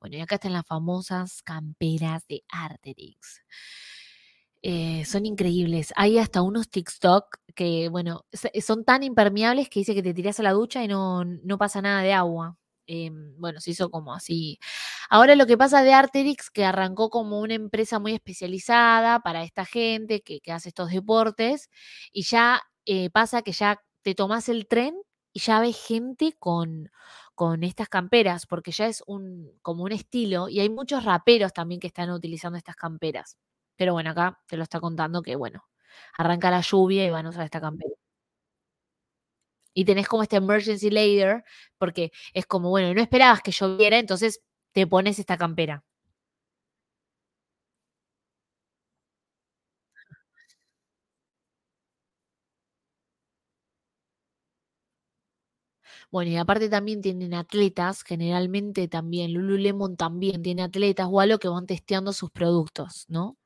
Bueno, 0.00 0.16
y 0.16 0.20
acá 0.20 0.36
están 0.36 0.52
las 0.52 0.66
famosas 0.66 1.42
camperas 1.42 2.26
de 2.28 2.44
Arterix. 2.48 3.42
Eh, 4.62 5.04
son 5.04 5.24
increíbles. 5.26 5.92
Hay 5.96 6.18
hasta 6.18 6.42
unos 6.42 6.68
TikTok 6.68 7.36
que, 7.54 7.88
bueno, 7.88 8.24
son 8.60 8.84
tan 8.84 9.02
impermeables 9.02 9.68
que 9.68 9.80
dice 9.80 9.94
que 9.94 10.02
te 10.02 10.14
tiras 10.14 10.40
a 10.40 10.42
la 10.42 10.52
ducha 10.52 10.82
y 10.82 10.88
no, 10.88 11.24
no 11.24 11.58
pasa 11.58 11.80
nada 11.82 12.02
de 12.02 12.12
agua. 12.12 12.56
Em, 12.86 13.34
bueno, 13.38 13.60
se 13.60 13.72
hizo 13.72 13.90
como 13.90 14.14
así. 14.14 14.58
Ahora 15.10 15.36
lo 15.36 15.46
que 15.46 15.58
pasa 15.58 15.82
de 15.82 15.92
Arterix, 15.92 16.50
que 16.50 16.64
arrancó 16.64 17.10
como 17.10 17.40
una 17.40 17.54
empresa 17.54 17.98
muy 17.98 18.14
especializada 18.14 19.20
para 19.20 19.42
esta 19.44 19.64
gente 19.66 20.22
que, 20.22 20.40
hace 20.50 20.70
estos 20.70 20.90
deportes, 20.90 21.68
y 22.12 22.22
ya 22.22 22.62
eh, 22.86 23.10
pasa 23.10 23.42
que 23.42 23.52
ya 23.52 23.82
te 24.02 24.14
tomas 24.14 24.48
el 24.48 24.66
tren 24.66 24.94
y 25.34 25.40
ya 25.40 25.60
ves 25.60 25.76
gente 25.86 26.34
con, 26.38 26.90
con 27.38 27.62
estas 27.62 27.88
camperas, 27.88 28.46
porque 28.46 28.72
ya 28.72 28.86
es 28.88 29.02
un, 29.06 29.52
como 29.62 29.84
un 29.84 29.92
estilo, 29.92 30.48
y 30.48 30.58
hay 30.60 30.68
muchos 30.70 31.04
raperos 31.04 31.52
también 31.52 31.80
que 31.80 31.86
están 31.86 32.10
utilizando 32.10 32.58
estas 32.58 32.74
camperas. 32.76 33.38
Pero 33.76 33.92
bueno, 33.92 34.10
acá 34.10 34.40
te 34.48 34.56
lo 34.56 34.64
está 34.64 34.80
contando 34.80 35.22
que, 35.22 35.36
bueno, 35.36 35.62
arranca 36.18 36.50
la 36.50 36.62
lluvia 36.62 37.06
y 37.06 37.10
van 37.10 37.26
a 37.26 37.30
usar 37.30 37.44
esta 37.44 37.60
campera. 37.60 37.94
Y 39.74 39.84
tenés 39.84 40.08
como 40.08 40.22
este 40.22 40.36
emergency 40.36 40.90
layer, 40.90 41.44
porque 41.78 42.10
es 42.34 42.46
como, 42.46 42.70
bueno, 42.70 42.92
no 42.94 43.00
esperabas 43.00 43.40
que 43.42 43.52
lloviera, 43.52 43.98
entonces 43.98 44.40
te 44.72 44.86
pones 44.86 45.18
esta 45.18 45.36
campera. 45.36 45.84
Bueno, 56.10 56.30
y 56.30 56.36
aparte 56.36 56.68
también 56.68 57.02
tienen 57.02 57.34
atletas, 57.34 58.02
generalmente 58.02 58.88
también, 58.88 59.32
Lululemon 59.32 59.96
también 59.96 60.42
tiene 60.42 60.62
atletas 60.62 61.08
o 61.10 61.20
algo 61.20 61.38
que 61.38 61.48
van 61.48 61.66
testeando 61.66 62.12
sus 62.12 62.30
productos, 62.30 63.04
¿no? 63.08 63.36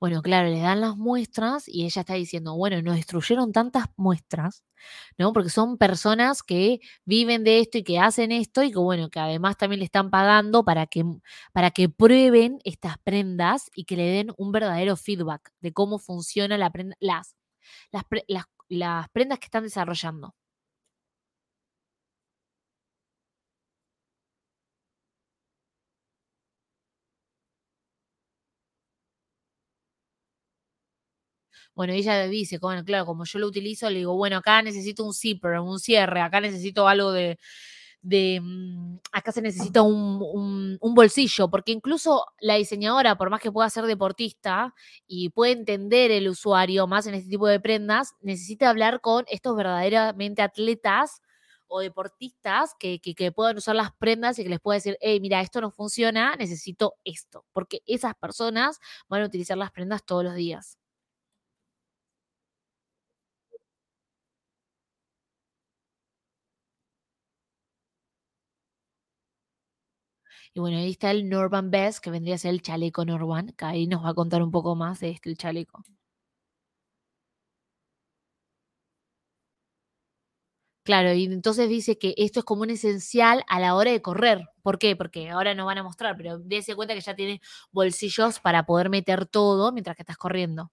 Bueno, 0.00 0.20
claro, 0.20 0.48
le 0.50 0.60
dan 0.60 0.82
las 0.82 0.96
muestras 0.96 1.66
y 1.68 1.84
ella 1.86 2.00
está 2.02 2.14
diciendo, 2.14 2.54
bueno, 2.54 2.82
nos 2.82 2.96
destruyeron 2.96 3.52
tantas 3.52 3.86
muestras, 3.96 4.62
¿no? 5.16 5.32
Porque 5.32 5.48
son 5.48 5.78
personas 5.78 6.42
que 6.42 6.80
viven 7.06 7.44
de 7.44 7.60
esto 7.60 7.78
y 7.78 7.82
que 7.84 7.98
hacen 7.98 8.30
esto 8.30 8.62
y 8.62 8.70
que, 8.72 8.78
bueno, 8.78 9.08
que 9.08 9.20
además 9.20 9.56
también 9.56 9.78
le 9.80 9.86
están 9.86 10.10
pagando 10.10 10.64
para 10.64 10.86
que, 10.86 11.02
para 11.52 11.70
que 11.70 11.88
prueben 11.88 12.58
estas 12.64 12.98
prendas 12.98 13.70
y 13.74 13.84
que 13.84 13.96
le 13.96 14.04
den 14.04 14.32
un 14.36 14.52
verdadero 14.52 14.96
feedback 14.96 15.50
de 15.60 15.72
cómo 15.72 15.98
funciona 15.98 16.58
la 16.58 16.70
prenda, 16.70 16.94
las, 17.00 17.34
las, 17.92 18.04
las, 18.28 18.44
las 18.68 19.08
prendas 19.10 19.38
que 19.40 19.46
están 19.46 19.64
desarrollando. 19.64 20.34
Bueno, 31.76 31.92
ella 31.92 32.26
dice, 32.26 32.58
bueno, 32.58 32.84
claro, 32.84 33.06
como 33.06 33.24
yo 33.26 33.38
lo 33.38 33.48
utilizo, 33.48 33.90
le 33.90 33.98
digo, 33.98 34.16
bueno, 34.16 34.38
acá 34.38 34.62
necesito 34.62 35.04
un 35.04 35.14
zipper, 35.14 35.60
un 35.60 35.78
cierre, 35.78 36.22
acá 36.22 36.40
necesito 36.40 36.88
algo 36.88 37.12
de, 37.12 37.38
mm, 38.40 38.96
acá 39.12 39.32
se 39.32 39.42
necesita 39.42 39.82
un 39.82 40.78
bolsillo, 40.94 41.48
porque 41.50 41.72
incluso 41.72 42.24
la 42.40 42.54
diseñadora, 42.54 43.16
por 43.18 43.30
más 43.30 43.40
que 43.40 43.52
pueda 43.52 43.68
ser 43.70 43.84
deportista 43.84 44.74
y 45.06 45.30
puede 45.30 45.52
entender 45.52 46.10
el 46.10 46.28
usuario 46.28 46.86
más 46.86 47.06
en 47.06 47.14
este 47.14 47.30
tipo 47.30 47.46
de 47.48 47.60
prendas, 47.60 48.12
necesita 48.20 48.70
hablar 48.70 49.00
con 49.00 49.24
estos 49.28 49.56
verdaderamente 49.56 50.42
atletas 50.42 51.20
o 51.68 51.80
deportistas 51.80 52.74
que, 52.78 53.00
que, 53.00 53.14
que 53.14 53.32
puedan 53.32 53.56
usar 53.58 53.74
las 53.76 53.90
prendas 53.98 54.38
y 54.38 54.44
que 54.44 54.50
les 54.50 54.60
pueda 54.60 54.76
decir, 54.76 54.96
hey, 55.00 55.18
mira, 55.20 55.40
esto 55.40 55.60
no 55.60 55.70
funciona, 55.72 56.36
necesito 56.36 56.94
esto, 57.04 57.44
porque 57.52 57.80
esas 57.86 58.14
personas 58.14 58.78
van 59.08 59.22
a 59.22 59.26
utilizar 59.26 59.58
las 59.58 59.72
prendas 59.72 60.04
todos 60.06 60.24
los 60.24 60.34
días. 60.36 60.78
Y 70.56 70.58
bueno, 70.58 70.78
ahí 70.78 70.90
está 70.90 71.12
el 71.12 71.28
Norban 71.28 71.70
Best, 71.70 72.00
que 72.00 72.10
vendría 72.10 72.34
a 72.34 72.38
ser 72.38 72.50
el 72.50 72.60
chaleco 72.60 73.04
Norban, 73.04 73.52
que 73.56 73.64
ahí 73.64 73.86
nos 73.86 74.04
va 74.04 74.08
a 74.08 74.14
contar 74.14 74.42
un 74.42 74.50
poco 74.50 74.74
más 74.74 74.98
de 74.98 75.10
este 75.10 75.36
chaleco. 75.36 75.84
Claro, 80.84 81.12
y 81.14 81.24
entonces 81.24 81.68
dice 81.68 81.98
que 81.98 82.14
esto 82.16 82.38
es 82.40 82.44
como 82.44 82.62
un 82.62 82.70
esencial 82.70 83.42
a 83.48 83.58
la 83.58 83.74
hora 83.74 83.90
de 83.90 84.00
correr. 84.02 84.42
¿Por 84.62 84.78
qué? 84.78 84.94
Porque 84.94 85.30
ahora 85.30 85.52
no 85.54 85.66
van 85.66 85.78
a 85.78 85.82
mostrar, 85.82 86.16
pero 86.16 86.38
dése 86.38 86.76
cuenta 86.76 86.94
que 86.94 87.00
ya 87.00 87.16
tiene 87.16 87.40
bolsillos 87.72 88.38
para 88.38 88.64
poder 88.66 88.88
meter 88.88 89.26
todo 89.26 89.72
mientras 89.72 89.96
que 89.96 90.02
estás 90.02 90.16
corriendo. 90.16 90.70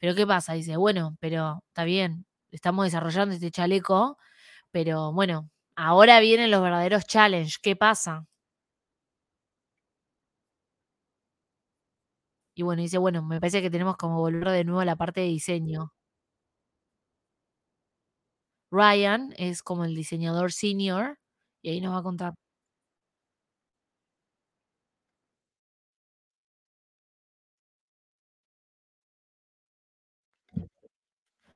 Pero 0.00 0.14
¿qué 0.14 0.26
pasa? 0.26 0.54
Dice, 0.54 0.76
bueno, 0.76 1.16
pero 1.20 1.62
está 1.68 1.84
bien, 1.84 2.26
estamos 2.50 2.84
desarrollando 2.86 3.34
este 3.34 3.50
chaleco, 3.50 4.18
pero 4.72 5.12
bueno, 5.12 5.50
ahora 5.76 6.20
vienen 6.20 6.50
los 6.50 6.62
verdaderos 6.62 7.06
challenge. 7.06 7.56
¿Qué 7.62 7.76
pasa? 7.76 8.26
Y 12.56 12.62
bueno, 12.62 12.82
dice, 12.82 12.98
bueno, 12.98 13.22
me 13.22 13.40
parece 13.40 13.62
que 13.62 13.70
tenemos 13.70 13.96
como 13.96 14.18
volver 14.18 14.48
de 14.50 14.64
nuevo 14.64 14.80
a 14.80 14.84
la 14.84 14.96
parte 14.96 15.20
de 15.20 15.26
diseño. 15.28 15.92
Ryan 18.70 19.32
es 19.38 19.62
como 19.62 19.84
el 19.86 19.94
diseñador 19.94 20.52
senior 20.52 21.18
y 21.62 21.70
ahí 21.70 21.80
nos 21.80 21.94
va 21.94 21.98
a 22.00 22.02
contar. 22.02 22.34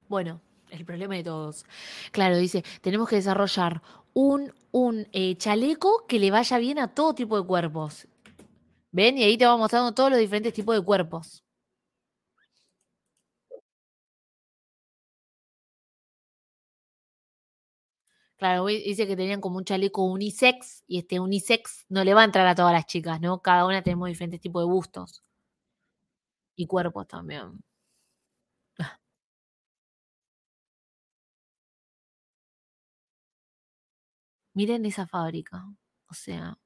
Bueno, 0.09 0.40
el 0.71 0.85
problema 0.85 1.14
de 1.16 1.25
todos. 1.25 1.64
Claro, 2.12 2.37
dice, 2.37 2.64
tenemos 2.81 3.09
que 3.09 3.16
desarrollar 3.16 3.83
un, 4.14 4.53
un 4.73 5.07
eh, 5.12 5.37
chaleco 5.37 6.07
que 6.07 6.18
le 6.18 6.31
vaya 6.31 6.59
bien 6.59 6.79
a 6.79 6.94
todo 6.94 7.14
tipo 7.14 7.40
de 7.40 7.47
cuerpos. 7.47 8.07
¿Ven? 8.92 9.18
Y 9.18 9.25
ahí 9.25 9.38
te 9.38 9.47
va 9.47 9.57
mostrando 9.57 9.94
todos 9.94 10.11
los 10.11 10.21
diferentes 10.21 10.55
tipos 10.55 10.77
de 10.77 10.85
cuerpos. 10.85 11.44
Claro, 18.37 18.66
dice 18.66 19.07
que 19.07 19.16
tenían 19.16 19.40
como 19.40 19.59
un 19.59 19.64
chaleco 19.64 20.05
unisex 20.05 20.83
y 20.87 20.99
este 20.99 21.18
unisex 21.21 21.87
no 21.88 22.05
le 22.05 22.14
va 22.14 22.23
a 22.23 22.25
entrar 22.25 22.47
a 22.47 22.55
todas 22.55 22.73
las 22.73 22.87
chicas, 22.87 23.21
¿no? 23.21 23.42
Cada 23.42 23.66
una 23.66 23.83
tenemos 23.83 24.09
diferentes 24.09 24.40
tipos 24.40 24.62
de 24.62 24.66
bustos. 24.68 25.23
Y 26.57 26.66
cuerpos 26.66 27.07
también. 27.09 27.62
Miren 34.59 34.85
esa 34.87 35.07
fábrica. 35.07 35.64
O 36.11 36.14
sea. 36.14 36.59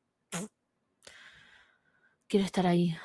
Quiero 2.29 2.47
estar 2.47 2.67
ahí. 2.67 2.97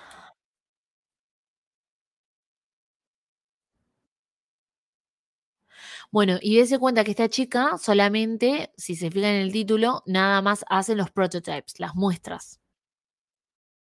Bueno, 6.11 6.37
y 6.41 6.57
dése 6.57 6.79
cuenta 6.79 7.03
que 7.03 7.11
esta 7.11 7.29
chica 7.29 7.77
solamente, 7.77 8.71
si 8.77 8.95
se 8.95 9.11
fijan 9.11 9.31
en 9.31 9.41
el 9.41 9.51
título, 9.51 10.03
nada 10.05 10.41
más 10.41 10.63
hacen 10.69 10.97
los 10.97 11.11
prototypes, 11.11 11.79
las 11.79 11.95
muestras. 11.95 12.59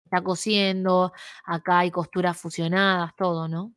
Está 0.05 0.22
cosiendo, 0.24 1.12
acá 1.44 1.81
hay 1.81 1.90
costuras 1.90 2.37
fusionadas, 2.40 3.14
todo, 3.16 3.46
¿no? 3.46 3.74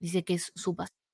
Dice 0.00 0.24
que 0.24 0.34
es 0.34 0.52
su 0.54 0.74
pasión. 0.74 1.05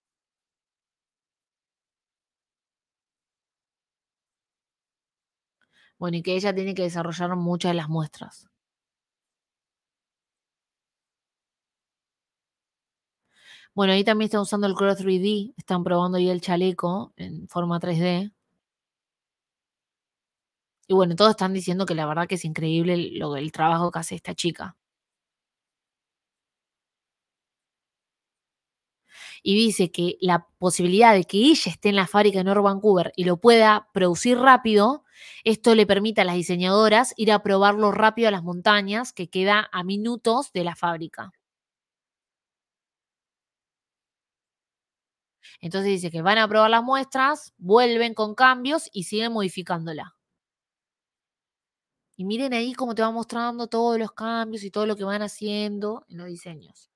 Bueno, 6.02 6.16
y 6.16 6.22
que 6.22 6.34
ella 6.34 6.52
tiene 6.52 6.74
que 6.74 6.82
desarrollar 6.82 7.36
muchas 7.36 7.70
de 7.70 7.74
las 7.76 7.88
muestras. 7.88 8.48
Bueno, 13.74 13.92
ahí 13.92 14.04
también 14.04 14.26
están 14.26 14.40
usando 14.42 14.66
el 14.66 14.74
Creo 14.74 14.94
3D, 14.96 15.52
están 15.56 15.84
probando 15.84 16.18
ahí 16.18 16.28
el 16.30 16.40
chaleco 16.40 17.12
en 17.16 17.48
forma 17.48 17.80
3D. 17.80 18.32
Y 20.86 20.94
bueno, 20.94 21.16
todos 21.16 21.30
están 21.32 21.52
diciendo 21.54 21.86
que 21.86 21.96
la 21.96 22.06
verdad 22.06 22.28
que 22.28 22.36
es 22.36 22.44
increíble 22.44 22.96
lo, 23.14 23.36
el 23.36 23.50
trabajo 23.50 23.90
que 23.90 23.98
hace 23.98 24.14
esta 24.14 24.34
chica. 24.36 24.76
Y 29.42 29.54
dice 29.56 29.90
que 29.90 30.16
la 30.20 30.46
posibilidad 30.58 31.14
de 31.14 31.24
que 31.24 31.38
ella 31.38 31.70
esté 31.70 31.88
en 31.88 31.96
la 31.96 32.06
fábrica 32.06 32.38
de 32.38 32.44
North 32.44 32.62
Vancouver 32.62 33.12
y 33.16 33.24
lo 33.24 33.38
pueda 33.38 33.88
producir 33.92 34.38
rápido, 34.38 35.04
esto 35.44 35.74
le 35.74 35.86
permite 35.86 36.20
a 36.20 36.24
las 36.24 36.36
diseñadoras 36.36 37.14
ir 37.16 37.32
a 37.32 37.42
probarlo 37.42 37.90
rápido 37.92 38.28
a 38.28 38.30
las 38.32 38.44
montañas, 38.44 39.12
que 39.12 39.28
queda 39.28 39.68
a 39.72 39.82
minutos 39.84 40.52
de 40.52 40.64
la 40.64 40.76
fábrica. 40.76 41.32
Entonces 45.60 45.92
dice 45.92 46.10
que 46.10 46.22
van 46.22 46.38
a 46.38 46.46
probar 46.48 46.70
las 46.70 46.82
muestras, 46.82 47.54
vuelven 47.56 48.14
con 48.14 48.34
cambios 48.34 48.90
y 48.92 49.04
siguen 49.04 49.32
modificándola. 49.32 50.14
Y 52.16 52.24
miren 52.24 52.52
ahí 52.54 52.74
cómo 52.74 52.94
te 52.94 53.02
va 53.02 53.10
mostrando 53.10 53.66
todos 53.66 53.98
los 53.98 54.12
cambios 54.12 54.62
y 54.64 54.70
todo 54.70 54.86
lo 54.86 54.96
que 54.96 55.04
van 55.04 55.22
haciendo 55.22 56.04
en 56.08 56.18
los 56.18 56.26
diseños. 56.28 56.91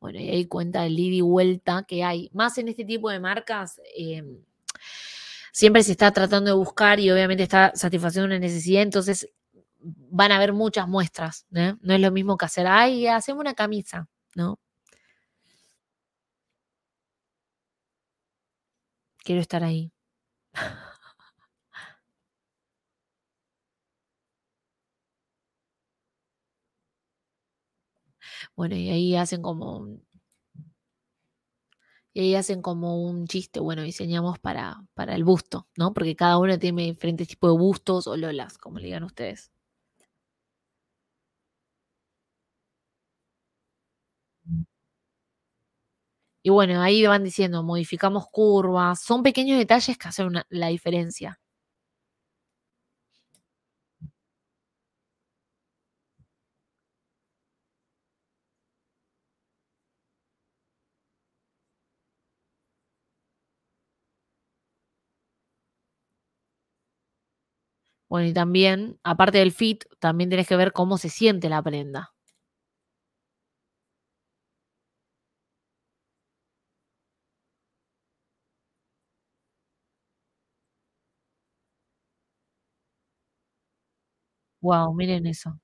Bueno, 0.00 0.18
y 0.20 0.28
ahí 0.30 0.46
cuenta 0.46 0.86
el 0.86 0.98
ida 0.98 1.16
y 1.16 1.20
vuelta 1.22 1.84
que 1.86 2.04
hay. 2.04 2.30
Más 2.32 2.58
en 2.58 2.68
este 2.68 2.84
tipo 2.84 3.10
de 3.10 3.20
marcas, 3.20 3.80
em, 3.96 4.42
siempre 5.52 5.82
se 5.82 5.92
está 5.92 6.12
tratando 6.12 6.50
de 6.50 6.56
buscar 6.56 7.00
y 7.00 7.10
obviamente 7.10 7.42
está 7.42 7.72
satisfaciendo 7.74 8.26
una 8.26 8.38
necesidad, 8.38 8.82
entonces 8.82 9.28
van 9.80 10.32
a 10.32 10.36
haber 10.36 10.52
muchas 10.52 10.88
muestras. 10.88 11.46
¿eh? 11.54 11.74
No 11.80 11.94
es 11.94 12.00
lo 12.00 12.10
mismo 12.10 12.36
que 12.36 12.46
hacer, 12.46 12.66
ay, 12.66 13.06
hacemos 13.06 13.40
una 13.40 13.54
camisa, 13.54 14.08
¿no? 14.34 14.58
Quiero 19.24 19.40
estar 19.40 19.62
ahí. 19.64 19.92
Bueno, 28.60 28.76
y 28.76 28.90
ahí 28.90 29.16
hacen 29.16 29.40
como 29.40 29.86
y 32.12 32.20
ahí 32.20 32.34
hacen 32.34 32.62
como 32.62 33.02
un 33.04 33.26
chiste, 33.26 33.60
bueno, 33.60 33.82
diseñamos 33.82 34.38
para, 34.38 34.84
para 34.94 35.14
el 35.14 35.24
busto, 35.24 35.68
¿no? 35.76 35.92
Porque 35.94 36.16
cada 36.16 36.38
uno 36.38 36.58
tiene 36.58 36.82
diferentes 36.84 37.28
tipos 37.28 37.52
de 37.52 37.58
bustos 37.58 38.06
o 38.06 38.16
lolas, 38.16 38.58
como 38.58 38.78
le 38.78 38.86
digan 38.86 39.04
ustedes. 39.04 39.50
Y 46.42 46.50
bueno, 46.50 46.80
ahí 46.82 47.06
van 47.06 47.24
diciendo, 47.24 47.62
modificamos 47.62 48.26
curvas, 48.30 49.00
son 49.02 49.22
pequeños 49.22 49.58
detalles 49.58 49.96
que 49.98 50.08
hacen 50.08 50.32
la 50.50 50.68
diferencia. 50.68 51.39
Bueno, 68.10 68.26
y 68.26 68.32
también, 68.32 68.98
aparte 69.04 69.38
del 69.38 69.52
fit, 69.52 69.84
también 70.00 70.30
tenés 70.30 70.48
que 70.48 70.56
ver 70.56 70.72
cómo 70.72 70.98
se 70.98 71.08
siente 71.08 71.48
la 71.48 71.62
prenda. 71.62 72.12
Wow, 84.62 84.92
miren 84.94 85.26
eso. 85.26 85.60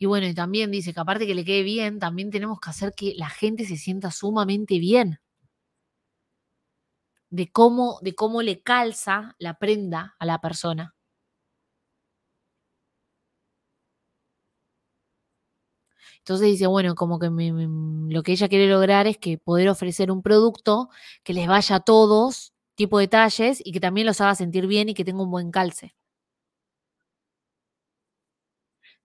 Y 0.00 0.06
bueno, 0.06 0.26
y 0.26 0.34
también 0.34 0.70
dice 0.72 0.92
que 0.92 1.00
aparte 1.00 1.26
que 1.26 1.34
le 1.34 1.44
quede 1.44 1.62
bien, 1.62 1.98
también 2.00 2.30
tenemos 2.30 2.58
que 2.60 2.70
hacer 2.70 2.92
que 2.96 3.14
la 3.16 3.28
gente 3.28 3.64
se 3.64 3.76
sienta 3.76 4.10
sumamente 4.10 4.78
bien. 4.78 5.18
De 7.30 7.50
cómo, 7.50 7.98
de 8.02 8.14
cómo 8.14 8.42
le 8.42 8.62
calza 8.62 9.34
la 9.38 9.58
prenda 9.58 10.14
a 10.18 10.26
la 10.26 10.40
persona. 10.40 10.94
Entonces 16.26 16.46
dice, 16.48 16.66
bueno, 16.66 16.94
como 16.94 17.18
que 17.18 17.28
lo 17.28 18.22
que 18.22 18.32
ella 18.32 18.48
quiere 18.48 18.66
lograr 18.66 19.06
es 19.06 19.18
que 19.18 19.36
poder 19.36 19.68
ofrecer 19.68 20.10
un 20.10 20.22
producto 20.22 20.88
que 21.22 21.34
les 21.34 21.46
vaya 21.46 21.76
a 21.76 21.80
todos, 21.80 22.54
tipo 22.76 22.96
de 22.98 23.02
detalles, 23.04 23.60
y 23.62 23.72
que 23.72 23.80
también 23.80 24.06
los 24.06 24.22
haga 24.22 24.34
sentir 24.34 24.66
bien 24.66 24.88
y 24.88 24.94
que 24.94 25.04
tenga 25.04 25.22
un 25.22 25.30
buen 25.30 25.50
calce. 25.50 25.92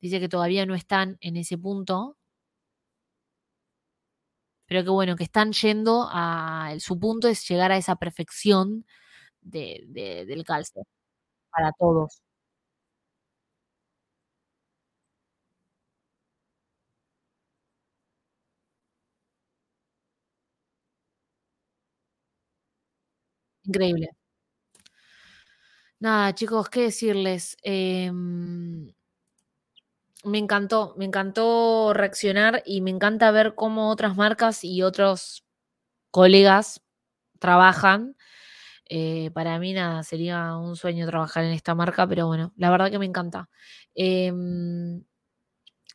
Dice 0.01 0.19
que 0.21 0.29
todavía 0.29 0.65
no 0.65 0.75
están 0.75 1.17
en 1.21 1.35
ese 1.37 1.57
punto. 1.57 2.15
Pero 4.69 4.83
que 4.83 4.89
bueno, 4.91 5.15
que 5.15 5.23
están 5.23 5.51
yendo 5.51 6.07
a. 6.11 6.75
Su 6.79 6.99
punto 6.99 7.27
es 7.27 7.47
llegar 7.49 7.71
a 7.71 7.77
esa 7.77 7.95
perfección 7.95 8.85
del 9.41 10.43
calce 10.45 10.81
para 11.51 11.71
todos. 11.79 12.19
Increíble. 23.65 24.09
Nada, 26.01 26.33
chicos, 26.33 26.69
¿qué 26.69 26.83
decirles? 26.83 27.57
Em, 27.61 28.89
me 30.23 30.37
encantó, 30.39 30.93
me 30.97 31.05
encantó 31.05 31.93
reaccionar 31.93 32.61
y 32.65 32.81
me 32.81 32.91
encanta 32.91 33.31
ver 33.31 33.55
cómo 33.55 33.89
otras 33.89 34.15
marcas 34.17 34.63
y 34.63 34.81
otros 34.83 35.43
colegas 36.11 36.81
trabajan. 37.39 38.15
Eh, 38.89 39.31
para 39.33 39.59
mí 39.59 39.73
nada, 39.73 40.03
sería 40.03 40.57
un 40.57 40.75
sueño 40.77 41.07
trabajar 41.07 41.43
en 41.45 41.53
esta 41.53 41.75
marca, 41.75 42.07
pero 42.07 42.27
bueno, 42.27 42.53
la 42.57 42.71
verdad 42.71 42.91
que 42.91 42.99
me 42.99 43.05
encanta. 43.07 43.49
Em, 43.95 45.03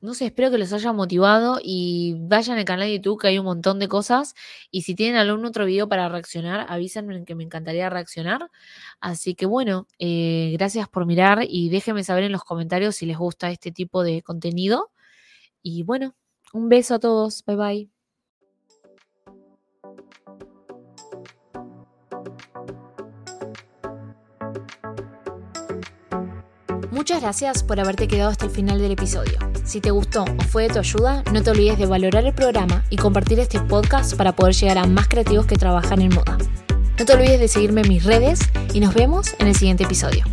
no 0.05 0.13
sé, 0.13 0.27
espero 0.27 0.51
que 0.51 0.59
les 0.59 0.73
haya 0.75 0.93
motivado 0.93 1.59
y 1.63 2.15
vayan 2.19 2.59
al 2.59 2.67
canal 2.67 2.87
de 2.87 2.97
YouTube 2.97 3.21
que 3.23 3.29
hay 3.29 3.39
un 3.39 3.47
montón 3.47 3.79
de 3.79 3.89
cosas. 3.89 4.35
Y 4.71 4.83
si 4.83 4.95
tienen 4.95 5.17
algún 5.17 5.47
otro 5.47 5.65
video 5.65 5.89
para 5.89 6.11
reaccionar, 6.11 6.67
avísenme 6.69 7.25
que 7.25 7.35
me 7.35 7.43
encantaría 7.43 7.89
reaccionar. 7.89 8.51
Así 9.01 9.35
que 9.35 9.47
bueno, 9.47 9.87
eh, 9.99 10.51
gracias 10.59 10.89
por 10.91 11.07
mirar 11.07 11.41
y 11.49 11.71
déjenme 11.71 12.05
saber 12.05 12.25
en 12.25 12.33
los 12.33 12.45
comentarios 12.45 12.97
si 12.97 13.07
les 13.07 13.17
gusta 13.17 13.51
este 13.51 13.73
tipo 13.73 14.03
de 14.03 14.21
contenido. 14.23 14.91
Y 15.63 15.85
bueno, 15.85 16.15
un 16.53 16.69
beso 16.69 16.97
a 16.97 17.01
todos. 17.01 17.45
Bye 17.47 17.57
bye. 17.57 17.94
Muchas 27.05 27.21
gracias 27.21 27.63
por 27.63 27.79
haberte 27.79 28.09
quedado 28.09 28.31
hasta 28.31 28.47
el 28.47 28.51
final 28.51 28.79
del 28.79 28.93
episodio. 28.93 29.35
Si 29.63 29.83
te 29.83 29.91
gustó 29.91 30.23
o 30.23 30.43
fue 30.45 30.63
de 30.63 30.69
tu 30.71 30.79
ayuda, 30.79 31.23
no 31.35 31.43
te 31.43 31.51
olvides 31.51 31.77
de 31.77 31.85
valorar 31.85 32.25
el 32.25 32.33
programa 32.33 32.83
y 32.89 32.97
compartir 32.97 33.39
este 33.41 33.61
podcast 33.61 34.17
para 34.17 34.35
poder 34.35 34.55
llegar 34.55 34.79
a 34.79 34.87
más 34.87 35.07
creativos 35.07 35.45
que 35.45 35.57
trabajan 35.57 36.01
en 36.01 36.15
moda. 36.15 36.39
No 36.99 37.05
te 37.05 37.13
olvides 37.13 37.41
de 37.41 37.49
seguirme 37.49 37.83
en 37.83 37.91
mis 37.91 38.05
redes 38.05 38.41
y 38.73 38.81
nos 38.81 38.95
vemos 38.95 39.35
en 39.39 39.49
el 39.49 39.55
siguiente 39.55 39.85
episodio. 39.85 40.25